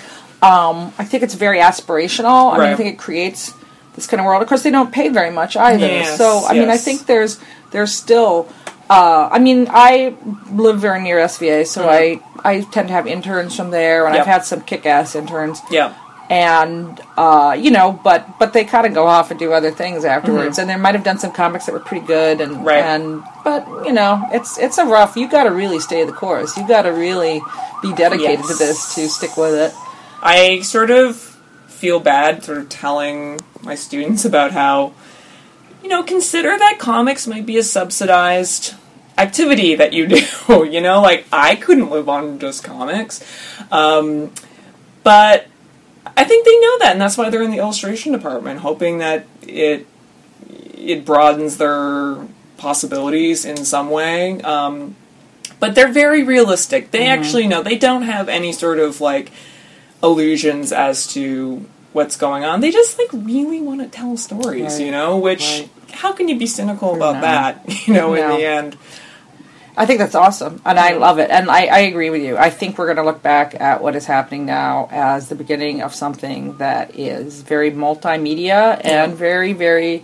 um, 0.42 0.94
I 1.00 1.06
think 1.06 1.24
it's 1.24 1.34
very 1.36 1.60
aspirational. 1.60 2.54
I 2.54 2.58
mean, 2.60 2.68
I 2.70 2.76
think 2.76 2.90
it 2.94 2.98
creates 3.00 3.54
this 3.96 4.06
kind 4.06 4.20
of 4.20 4.26
world. 4.26 4.42
Of 4.44 4.50
course, 4.50 4.62
they 4.64 4.70
don't 4.72 4.92
pay 4.92 5.08
very 5.08 5.32
much 5.32 5.56
either. 5.58 5.86
Yes, 5.88 6.18
so 6.18 6.46
I 6.48 6.54
mean, 6.54 6.70
I 6.70 6.78
think 6.78 7.06
there's 7.08 7.40
there's 7.72 7.94
still. 7.96 8.48
Uh, 8.90 9.28
I 9.32 9.40
mean, 9.40 9.68
I 9.70 10.14
live 10.54 10.80
very 10.80 11.02
near 11.02 11.20
SVA, 11.20 11.66
so 11.66 11.90
I 11.90 12.20
I 12.44 12.62
tend 12.72 12.88
to 12.90 12.94
have 12.94 13.08
interns 13.08 13.56
from 13.56 13.72
there, 13.72 14.06
and 14.06 14.14
Mm-hmm. 14.14 14.16
Yep. 14.16 14.22
I've 14.28 14.34
had 14.34 14.46
some 14.46 14.62
kick-ass 14.62 15.16
interns 15.16 15.62
yeah 15.72 15.94
and 16.30 17.00
uh, 17.18 17.56
you 17.58 17.72
know, 17.72 18.00
but 18.04 18.38
but 18.40 18.54
they 18.54 18.64
kind 18.66 18.86
of 18.86 18.94
go 18.94 19.08
off 19.08 19.32
and 19.32 19.40
do 19.40 19.54
other 19.54 19.72
things 19.72 20.04
afterwards, 20.06 20.58
and 20.60 20.70
they 20.70 20.76
might 20.76 20.94
have 20.96 21.04
done 21.04 21.18
some 21.20 21.32
comics 21.32 21.66
that 21.66 21.72
were 21.74 21.80
pretty 21.80 22.06
good, 22.06 22.42
and 22.42 22.52
Mm-hmm. 22.58 22.64
Right. 22.66 22.84
and 22.84 23.24
but 23.44 23.66
you 23.86 23.94
know, 23.94 24.24
it's 24.32 24.58
it's 24.58 24.78
a 24.78 24.86
rough. 24.86 25.16
You 25.16 25.30
got 25.30 25.44
to 25.44 25.52
really 25.52 25.80
stay 25.80 26.04
the 26.04 26.12
course. 26.12 26.58
You 26.58 26.68
got 26.68 26.82
to 26.84 26.90
really 26.92 27.42
be 27.82 27.94
dedicated 27.94 28.44
to 28.46 28.56
this 28.56 28.96
to 28.96 29.08
stick 29.08 29.38
with 29.38 29.54
it. 29.54 29.74
I 30.22 30.62
sort 30.62 30.90
of 30.92 31.16
feel 31.68 32.00
bad 32.00 32.44
sort 32.44 32.58
of 32.58 32.70
telling 32.70 33.40
my 33.62 33.76
students 33.76 34.26
about 34.26 34.52
how, 34.52 34.94
you 35.84 35.90
know, 35.90 36.02
consider 36.04 36.58
that 36.58 36.78
comics 36.80 37.28
might 37.28 37.46
be 37.46 37.58
a 37.58 37.64
subsidized 37.64 38.74
activity 39.18 39.76
that 39.76 39.94
you 39.94 40.08
do. 40.48 40.66
You 40.66 40.82
know, 40.82 41.02
like 41.02 41.26
I 41.32 41.56
couldn't 41.56 41.90
live 41.92 42.10
on 42.10 42.40
just 42.40 42.64
comics. 42.64 43.24
Um, 43.72 44.32
but 45.04 45.48
I 46.16 46.24
think 46.24 46.46
they 46.46 46.60
know 46.60 46.78
that, 46.80 46.92
and 46.94 47.02
that's 47.02 47.18
why 47.18 47.30
they're 47.30 47.42
in 47.42 47.52
the 47.52 47.58
illustration 47.58 48.12
department, 48.12 48.60
hoping 48.62 49.00
that 49.00 49.26
it 49.42 49.86
it 50.76 51.04
broadens 51.06 51.58
their 51.58 52.18
possibilities 52.58 53.46
in 53.46 53.66
some 53.66 53.90
way. 53.90 54.40
Um, 54.42 54.96
but 55.60 55.74
they're 55.76 55.92
very 55.92 56.24
realistic. 56.24 56.92
They 56.92 57.08
actually 57.08 57.48
know. 57.48 57.64
They 57.64 57.78
don't 57.78 58.04
have 58.04 58.30
any 58.30 58.52
sort 58.52 58.80
of 58.80 59.02
like 59.02 59.32
illusions 60.04 60.72
as 60.72 61.08
to 61.14 61.66
what's 61.94 62.16
going 62.16 62.44
on. 62.44 62.60
They 62.62 62.72
just 62.72 62.98
like 63.00 63.10
really 63.12 63.60
want 63.60 63.82
to 63.82 63.88
tell 63.88 64.16
stories, 64.18 64.74
Right. 64.74 64.86
you 64.86 64.92
know. 64.92 65.18
Which 65.18 65.42
Right. 65.42 65.70
how 65.92 66.12
can 66.14 66.28
you 66.28 66.38
be 66.38 66.46
cynical 66.46 66.96
about 66.96 67.16
No. 67.16 67.22
that? 67.22 67.62
You 67.88 67.94
know, 67.94 68.14
in 68.14 68.30
the 68.30 68.46
end. 68.46 68.78
I 69.80 69.86
think 69.86 70.00
that's 70.00 70.16
awesome, 70.16 70.60
and 70.66 70.80
I 70.80 70.94
love 70.94 71.20
it, 71.20 71.30
and 71.30 71.52
I, 71.52 71.68
I 71.68 71.80
agree 71.82 72.10
with 72.10 72.24
you. 72.24 72.36
I 72.36 72.50
think 72.50 72.80
we're 72.80 72.88
going 72.88 72.98
to 72.98 73.04
look 73.04 73.22
back 73.22 73.54
at 73.62 73.80
what 73.80 73.96
is 73.96 74.08
happening 74.08 74.48
now 74.48 74.88
as 74.90 75.30
the 75.30 75.36
beginning 75.36 75.82
of 75.84 75.94
something 75.94 76.58
that 76.58 76.96
is 76.98 77.44
very 77.44 77.70
multimedia 77.70 78.82
and 78.84 79.14
very, 79.16 79.54
very, 79.54 80.04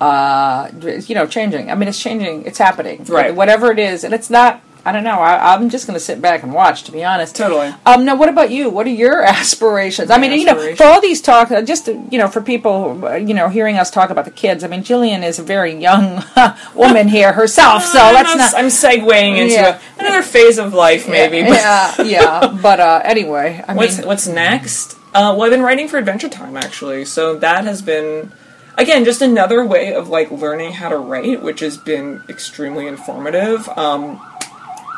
uh, 0.00 0.70
you 1.06 1.14
know, 1.14 1.26
changing. 1.26 1.70
I 1.70 1.74
mean, 1.74 1.88
it's 1.88 2.00
changing. 2.00 2.46
It's 2.46 2.56
happening. 2.56 3.04
Right. 3.04 3.34
Whatever 3.34 3.70
it 3.70 3.78
is, 3.78 4.04
and 4.04 4.14
it's 4.14 4.30
not. 4.30 4.62
I 4.86 4.92
don't 4.92 5.02
know. 5.04 5.18
I, 5.18 5.54
I'm 5.54 5.70
just 5.70 5.86
going 5.86 5.94
to 5.94 6.04
sit 6.04 6.20
back 6.20 6.42
and 6.42 6.52
watch, 6.52 6.82
to 6.84 6.92
be 6.92 7.02
honest. 7.04 7.34
Totally. 7.36 7.72
Um, 7.86 8.04
now, 8.04 8.16
what 8.16 8.28
about 8.28 8.50
you? 8.50 8.68
What 8.68 8.86
are 8.86 8.90
your 8.90 9.22
aspirations? 9.38 10.10
I 10.10 10.18
mean, 10.18 10.32
you 10.32 10.44
know, 10.44 10.74
for 10.76 10.84
all 10.84 11.00
these 11.00 11.22
talks, 11.22 11.50
uh, 11.50 11.62
just 11.62 11.86
you 11.86 12.18
know, 12.18 12.28
for 12.28 12.42
people, 12.42 13.04
uh, 13.06 13.14
you 13.14 13.32
know, 13.34 13.48
hearing 13.48 13.76
us 13.78 13.90
talk 13.90 14.10
about 14.10 14.24
the 14.26 14.30
kids. 14.30 14.62
I 14.62 14.66
mean, 14.68 14.82
Jillian 14.84 15.22
is 15.24 15.38
a 15.38 15.42
very 15.42 15.74
young 15.74 16.22
woman 16.74 17.08
here 17.08 17.32
herself, 17.32 17.82
so 17.94 17.98
I'm 17.98 18.14
let's 18.14 18.36
not. 18.36 18.54
I'm 18.54 18.66
segueing 18.66 19.38
into 19.38 19.54
Yeah. 19.54 19.80
a- 19.96 20.00
another 20.00 20.22
phase 20.22 20.58
of 20.58 20.74
life, 20.74 21.08
maybe. 21.08 21.42
but- 21.42 21.52
yeah, 21.54 22.02
yeah. 22.02 22.58
But 22.62 22.80
uh, 22.80 23.00
anyway, 23.04 23.64
I 23.66 23.74
What's 23.74 23.98
mean, 23.98 24.06
what's 24.06 24.26
next? 24.26 24.94
Uh, 25.14 25.32
well, 25.36 25.42
I've 25.44 25.50
been 25.50 25.62
writing 25.62 25.88
for 25.88 25.96
Adventure 25.98 26.28
Time 26.28 26.56
actually, 26.56 27.04
so 27.04 27.36
that 27.36 27.64
has 27.64 27.80
been 27.82 28.32
again 28.76 29.04
just 29.04 29.22
another 29.22 29.64
way 29.64 29.94
of 29.94 30.08
like 30.08 30.30
learning 30.32 30.72
how 30.72 30.88
to 30.88 30.98
write, 30.98 31.40
which 31.42 31.60
has 31.60 31.76
been 31.78 32.22
extremely 32.28 32.86
informative 32.88 33.68
um, 33.78 34.20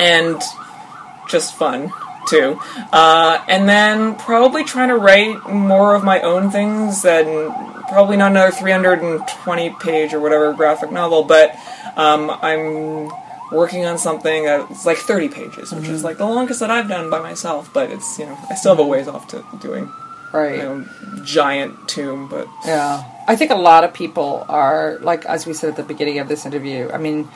and 0.00 0.40
just 1.28 1.54
fun 1.54 1.92
too. 2.28 2.60
Uh, 2.92 3.42
and 3.48 3.68
then 3.68 4.16
probably 4.16 4.64
trying 4.64 4.88
to 4.88 4.96
write 4.96 5.48
more 5.48 5.94
of 5.94 6.04
my 6.04 6.20
own 6.20 6.50
things 6.50 7.02
than 7.02 7.52
probably 7.88 8.16
not 8.16 8.32
another 8.32 8.50
320 8.50 9.70
page 9.80 10.12
or 10.12 10.20
whatever 10.20 10.52
graphic 10.52 10.90
novel, 10.90 11.22
but 11.22 11.54
um, 11.96 12.30
I'm 12.42 13.10
working 13.52 13.84
on 13.86 13.96
something 13.96 14.44
that's 14.44 14.84
like 14.84 14.98
30 14.98 15.28
pages, 15.28 15.72
which 15.72 15.88
is 15.88 16.02
like 16.02 16.18
the 16.18 16.26
longest 16.26 16.60
that 16.60 16.70
I've 16.70 16.88
done 16.88 17.10
by 17.10 17.20
myself, 17.20 17.70
but 17.72 17.90
it's, 17.90 18.18
you 18.18 18.26
know, 18.26 18.38
I 18.50 18.54
still 18.54 18.74
have 18.74 18.84
a 18.84 18.86
ways 18.86 19.06
off 19.06 19.28
to 19.28 19.44
doing 19.60 19.90
right. 20.32 20.58
my 20.58 20.64
own 20.64 20.90
giant 21.24 21.88
tomb, 21.88 22.28
but 22.28 22.48
Yeah. 22.64 23.04
I 23.28 23.36
think 23.36 23.50
a 23.50 23.56
lot 23.56 23.84
of 23.84 23.92
people 23.92 24.44
are, 24.48 24.98
like, 25.00 25.24
as 25.26 25.46
we 25.46 25.54
said 25.54 25.70
at 25.70 25.76
the 25.76 25.82
beginning 25.82 26.18
of 26.18 26.28
this 26.28 26.46
interview, 26.46 26.90
I 26.92 26.98
mean, 26.98 27.28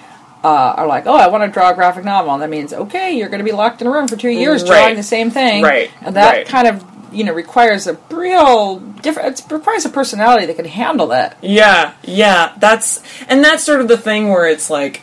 uh, 0.42 0.48
are 0.76 0.86
like, 0.86 1.06
oh, 1.06 1.16
I 1.16 1.28
want 1.28 1.44
to 1.44 1.50
draw 1.50 1.70
a 1.70 1.74
graphic 1.74 2.04
novel. 2.04 2.32
And 2.32 2.42
that 2.42 2.50
means, 2.50 2.72
okay, 2.72 3.12
you're 3.16 3.28
going 3.28 3.40
to 3.40 3.44
be 3.44 3.52
locked 3.52 3.80
in 3.82 3.86
a 3.86 3.90
room 3.90 4.08
for 4.08 4.16
two 4.16 4.30
years 4.30 4.62
Right. 4.62 4.68
drawing 4.68 4.96
the 4.96 5.02
same 5.02 5.30
thing. 5.30 5.62
Right, 5.62 5.90
And 6.02 6.16
that 6.16 6.30
right. 6.32 6.46
kind 6.46 6.66
of, 6.68 6.84
you 7.12 7.24
know, 7.24 7.32
requires 7.34 7.86
a 7.86 7.98
real 8.10 8.78
different, 8.78 9.40
it 9.40 9.52
requires 9.52 9.84
a 9.84 9.88
personality 9.90 10.46
that 10.46 10.56
can 10.56 10.64
handle 10.64 11.08
that. 11.08 11.36
Yeah, 11.42 11.94
yeah, 12.04 12.54
that's 12.58 13.02
and 13.28 13.44
that's 13.44 13.64
sort 13.64 13.80
of 13.80 13.88
the 13.88 13.98
thing 13.98 14.28
where 14.28 14.48
it's 14.48 14.70
like 14.70 15.02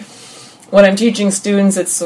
when 0.69 0.85
I'm 0.85 0.95
teaching 0.95 1.31
students, 1.31 1.75
it's 1.77 2.01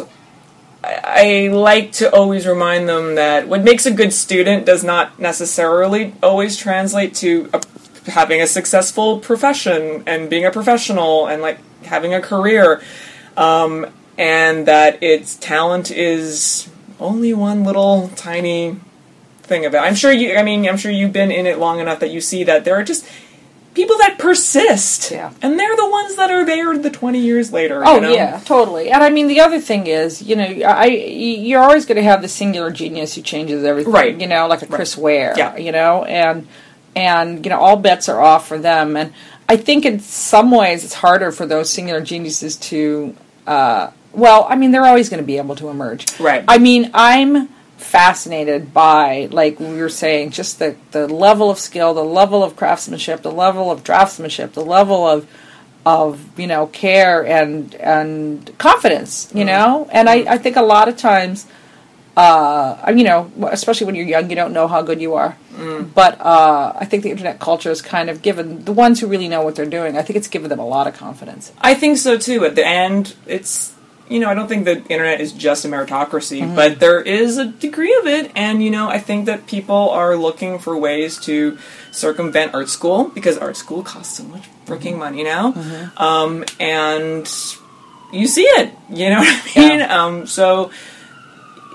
I, 0.83 1.47
I 1.53 1.53
like 1.53 1.91
to 1.93 2.11
always 2.13 2.47
remind 2.47 2.89
them 2.89 3.15
that 3.15 3.47
what 3.47 3.63
makes 3.63 3.85
a 3.85 3.91
good 3.91 4.11
student 4.11 4.65
does 4.65 4.83
not 4.83 5.19
necessarily 5.19 6.13
always 6.23 6.57
translate 6.57 7.13
to 7.15 7.49
a, 7.53 7.61
having 8.09 8.41
a 8.41 8.47
successful 8.47 9.19
profession 9.19 10.03
and 10.07 10.29
being 10.29 10.45
a 10.45 10.51
professional 10.51 11.27
and 11.27 11.41
like 11.41 11.59
having 11.83 12.13
a 12.15 12.21
career, 12.21 12.81
um, 13.37 13.87
and 14.17 14.67
that 14.67 15.01
its 15.01 15.35
talent 15.35 15.91
is 15.91 16.69
only 16.99 17.33
one 17.33 17.63
little 17.63 18.09
tiny 18.15 18.77
thing 19.43 19.65
of 19.65 19.73
it. 19.73 19.77
I'm 19.77 19.95
sure 19.95 20.11
you. 20.11 20.35
I 20.35 20.43
mean, 20.43 20.67
I'm 20.67 20.77
sure 20.77 20.91
you've 20.91 21.13
been 21.13 21.31
in 21.31 21.45
it 21.45 21.57
long 21.57 21.79
enough 21.79 21.99
that 21.99 22.11
you 22.11 22.21
see 22.21 22.43
that 22.43 22.65
there 22.65 22.75
are 22.75 22.83
just 22.83 23.05
people 23.73 23.97
that 23.97 24.17
persist. 24.17 25.11
Yeah. 25.11 25.33
And 25.41 25.59
they're 25.59 25.75
the 25.75 25.89
ones 25.89 26.15
that 26.15 26.31
are 26.31 26.45
there 26.45 26.77
the 26.77 26.89
20 26.89 27.19
years 27.19 27.51
later. 27.51 27.83
Oh 27.85 27.95
you 27.95 28.01
know? 28.01 28.13
yeah, 28.13 28.39
totally. 28.39 28.89
And 28.89 29.03
I 29.03 29.09
mean, 29.09 29.27
the 29.27 29.39
other 29.39 29.59
thing 29.59 29.87
is, 29.87 30.21
you 30.21 30.35
know, 30.35 30.43
I 30.43 30.85
you're 30.87 31.61
always 31.61 31.85
going 31.85 31.97
to 31.97 32.03
have 32.03 32.21
the 32.21 32.27
singular 32.27 32.71
genius 32.71 33.15
who 33.15 33.21
changes 33.21 33.63
everything. 33.63 33.93
Right. 33.93 34.19
You 34.19 34.27
know, 34.27 34.47
like 34.47 34.61
a 34.61 34.67
Chris 34.67 34.97
Ware. 34.97 35.33
Yeah. 35.37 35.57
You 35.57 35.71
know, 35.71 36.03
and 36.03 36.47
and 36.95 37.45
you 37.45 37.49
know, 37.49 37.59
all 37.59 37.77
bets 37.77 38.09
are 38.09 38.19
off 38.21 38.47
for 38.47 38.57
them. 38.57 38.95
And 38.97 39.13
I 39.51 39.57
think 39.57 39.83
in 39.83 39.99
some 39.99 40.49
ways 40.49 40.85
it's 40.85 40.93
harder 40.93 41.29
for 41.29 41.45
those 41.45 41.69
singular 41.69 41.99
geniuses 41.99 42.55
to. 42.71 43.13
Uh, 43.45 43.91
well, 44.13 44.47
I 44.49 44.55
mean, 44.55 44.71
they're 44.71 44.85
always 44.85 45.09
going 45.09 45.21
to 45.21 45.27
be 45.27 45.37
able 45.39 45.57
to 45.57 45.67
emerge. 45.67 46.05
Right. 46.21 46.45
I 46.47 46.57
mean, 46.57 46.89
I'm 46.93 47.49
fascinated 47.75 48.73
by, 48.73 49.27
like 49.29 49.59
we 49.59 49.75
were 49.75 49.89
saying, 49.89 50.31
just 50.31 50.59
the, 50.59 50.77
the 50.91 51.05
level 51.05 51.49
of 51.49 51.59
skill, 51.59 51.93
the 51.93 52.01
level 52.01 52.45
of 52.45 52.55
craftsmanship, 52.55 53.23
the 53.23 53.31
level 53.31 53.69
of 53.69 53.83
draftsmanship, 53.83 54.53
the 54.53 54.63
level 54.63 55.05
of 55.05 55.27
of 55.85 56.39
you 56.39 56.47
know 56.47 56.67
care 56.67 57.25
and 57.25 57.75
and 57.75 58.57
confidence, 58.57 59.29
you 59.33 59.43
know. 59.43 59.89
And 59.91 60.07
I, 60.07 60.35
I 60.35 60.37
think 60.37 60.55
a 60.55 60.61
lot 60.61 60.87
of 60.87 60.95
times, 60.95 61.45
uh, 62.15 62.93
you 62.95 63.03
know, 63.03 63.29
especially 63.51 63.85
when 63.85 63.95
you're 63.95 64.07
young, 64.07 64.29
you 64.29 64.35
don't 64.37 64.53
know 64.53 64.69
how 64.69 64.81
good 64.81 65.01
you 65.01 65.15
are. 65.15 65.35
But 65.93 66.19
uh, 66.21 66.73
I 66.75 66.85
think 66.85 67.03
the 67.03 67.11
internet 67.11 67.39
culture 67.39 67.69
has 67.69 67.81
kind 67.81 68.09
of 68.09 68.21
given 68.21 68.63
the 68.65 68.71
ones 68.71 68.99
who 68.99 69.07
really 69.07 69.27
know 69.27 69.41
what 69.43 69.55
they're 69.55 69.65
doing. 69.65 69.97
I 69.97 70.01
think 70.01 70.17
it's 70.17 70.27
given 70.29 70.49
them 70.49 70.59
a 70.59 70.65
lot 70.67 70.87
of 70.87 70.95
confidence. 70.95 71.51
I 71.61 71.73
think 71.75 71.97
so 71.97 72.17
too. 72.17 72.45
At 72.45 72.55
the 72.55 72.65
end, 72.65 73.15
it's 73.27 73.73
you 74.09 74.19
know 74.19 74.29
I 74.29 74.33
don't 74.33 74.47
think 74.47 74.65
the 74.65 74.83
internet 74.89 75.21
is 75.21 75.31
just 75.33 75.63
a 75.65 75.67
meritocracy, 75.67 76.41
Mm-hmm. 76.41 76.55
but 76.55 76.79
there 76.79 77.01
is 77.01 77.37
a 77.37 77.45
degree 77.45 77.95
of 78.01 78.07
it, 78.07 78.31
and 78.35 78.63
you 78.63 78.69
know 78.71 78.89
I 78.89 78.99
think 78.99 79.25
that 79.27 79.45
people 79.47 79.89
are 79.91 80.15
looking 80.15 80.57
for 80.59 80.77
ways 80.77 81.17
to 81.25 81.57
circumvent 81.91 82.53
art 82.53 82.69
school 82.69 83.05
because 83.13 83.37
art 83.37 83.55
school 83.57 83.83
costs 83.83 84.17
so 84.17 84.23
much 84.23 84.43
freaking 84.65 84.97
money 84.97 85.23
now, 85.23 85.51
Mm-hmm. 85.53 85.97
um, 86.01 86.45
and 86.59 87.27
you 88.13 88.27
see 88.27 88.43
it. 88.43 88.73
You 88.89 89.09
know 89.11 89.19
what 89.19 89.55
I 89.57 89.59
mean? 89.69 89.79
Yeah. 89.79 90.03
Um, 90.05 90.27
so 90.27 90.71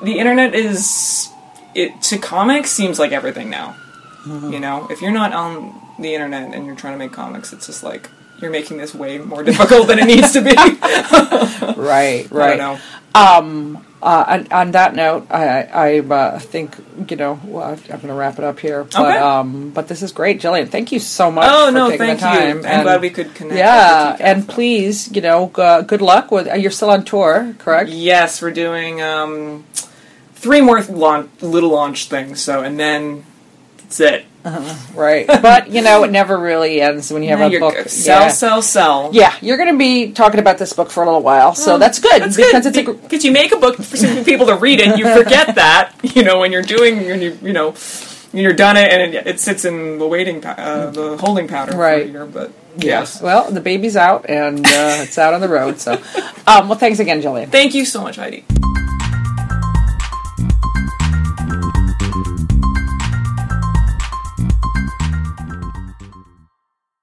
the 0.03 0.19
internet 0.19 0.55
is 0.55 1.29
it 1.77 2.03
to 2.03 2.19
comics 2.19 2.71
seems 2.71 2.99
like 2.99 3.13
everything 3.13 3.51
now. 3.51 3.77
Mm-hmm. 4.25 4.53
You 4.53 4.61
know, 4.61 4.89
if 4.91 5.01
you're 5.03 5.13
not 5.13 5.33
on 5.33 5.81
the 5.99 6.15
internet 6.15 6.55
and 6.55 6.67
you're 6.67 6.75
trying 6.77 6.95
to 6.95 6.99
make 6.99 7.13
comics, 7.13 7.53
it's 7.53 7.67
just 7.67 7.83
like 7.85 8.11
you're 8.41 8.51
making 8.51 8.77
this 8.79 8.95
way 8.95 9.19
more 9.19 9.43
difficult 9.51 9.87
than 9.89 9.99
it 9.99 10.07
needs 10.07 10.33
to 10.33 10.41
be. 10.43 10.55
Right, 11.77 12.31
right. 12.31 12.79
Um, 13.15 13.85
uh, 14.03 14.25
on, 14.29 14.53
on 14.53 14.71
that 14.73 14.95
note, 14.95 15.27
I, 15.31 15.63
I 15.63 15.99
uh, 16.01 16.39
think 16.39 16.77
you 17.09 17.17
know 17.17 17.41
well, 17.45 17.71
I'm 17.73 17.79
going 17.87 18.09
to 18.09 18.15
wrap 18.15 18.39
it 18.39 18.45
up 18.45 18.59
here. 18.61 18.85
But 18.85 18.97
Okay. 19.01 19.19
um, 19.19 19.71
but 19.71 19.89
this 19.89 20.03
is 20.03 20.13
great, 20.13 20.41
Jillian. 20.41 20.69
Thank 20.69 20.93
you 20.93 20.99
so 21.01 21.31
much. 21.31 21.49
Oh 21.51 21.67
for 21.67 21.73
no, 21.73 21.91
taking 21.91 22.07
thank 22.07 22.21
the 22.21 22.27
time. 22.27 22.43
you. 22.43 22.49
I'm 22.61 22.65
And- 22.67 22.83
glad 22.83 23.01
we 23.01 23.11
could 23.11 23.35
connect. 23.35 23.57
Yeah, 23.57 24.17
and 24.21 24.47
please, 24.49 25.11
you 25.15 25.23
know, 25.23 25.51
uh, 25.55 25.83
good 25.83 26.03
luck 26.03 26.31
with. 26.31 26.47
Uh, 26.49 26.55
you're 26.55 26.71
still 26.71 26.91
on 26.91 27.05
tour, 27.05 27.55
correct? 27.59 27.89
yes, 27.91 28.43
we're 28.43 28.51
doing 28.53 29.01
um, 29.03 29.65
three 30.47 30.61
more 30.61 30.81
launch, 30.83 31.29
little 31.43 31.71
launch 31.71 32.09
things. 32.09 32.41
So 32.41 32.63
and 32.63 32.79
then 32.79 33.25
that's 33.79 33.99
it. 33.99 34.25
Right. 34.95 35.27
but 35.27 35.71
you 35.73 35.83
know, 35.83 36.05
it 36.05 36.13
never 36.13 36.39
really 36.39 36.81
ends 36.81 37.13
when 37.13 37.25
you 37.25 37.31
have 37.31 37.41
Now 37.41 37.47
a 37.49 37.59
book. 37.59 37.89
Sell, 37.89 38.21
yeah. 38.23 38.29
sell, 38.29 38.63
sell. 38.63 39.11
Yeah, 39.13 39.35
you're 39.41 39.57
going 39.57 39.73
to 39.73 39.77
be 39.79 40.13
talking 40.13 40.39
about 40.39 40.57
this 40.59 40.73
book 40.73 40.89
for 40.91 41.03
a 41.03 41.07
little 41.07 41.21
while, 41.21 41.57
so 41.57 41.73
Well, 41.73 41.79
that's 41.81 41.99
good 41.99 42.23
That's 42.23 42.37
because 42.37 42.65
good 42.65 42.77
it's 42.77 43.03
because 43.03 43.25
you 43.25 43.33
make 43.33 43.51
a 43.51 43.57
book 43.57 43.75
for 43.77 43.97
some 43.97 44.25
people 44.25 44.47
to 44.47 44.55
read 44.55 44.79
it. 44.81 44.97
You 44.99 45.13
forget 45.21 45.57
that 45.57 45.93
you 46.15 46.23
know 46.23 46.39
when 46.39 46.53
you're 46.53 46.63
doing 46.63 47.07
when 47.07 47.21
you 47.21 47.37
you 47.43 47.53
know 47.53 47.73
when 48.31 48.43
you're 48.45 48.53
done 48.53 48.77
it 48.77 48.89
and 48.93 49.15
it, 49.15 49.27
it 49.27 49.41
sits 49.41 49.65
in 49.65 49.99
the 49.99 50.07
waiting 50.07 50.45
uh, 50.47 50.91
the 50.93 51.17
holding 51.17 51.49
pattern 51.49 51.77
Right. 51.77 52.07
year. 52.09 52.25
But 52.25 52.53
Yes. 52.79 53.21
Well, 53.21 53.51
the 53.51 53.61
baby's 53.63 53.97
out 53.97 54.29
and 54.29 54.61
uh, 54.65 55.03
it's 55.03 55.19
out 55.19 55.35
on 55.35 55.41
the 55.41 55.49
road. 55.49 55.81
So, 55.81 55.95
um, 56.47 56.69
well, 56.69 56.79
thanks 56.79 56.99
again, 57.01 57.21
Jillian. 57.23 57.49
thank 57.51 57.75
you 57.75 57.85
so 57.85 58.03
much, 58.03 58.17
Heidi. 58.17 58.45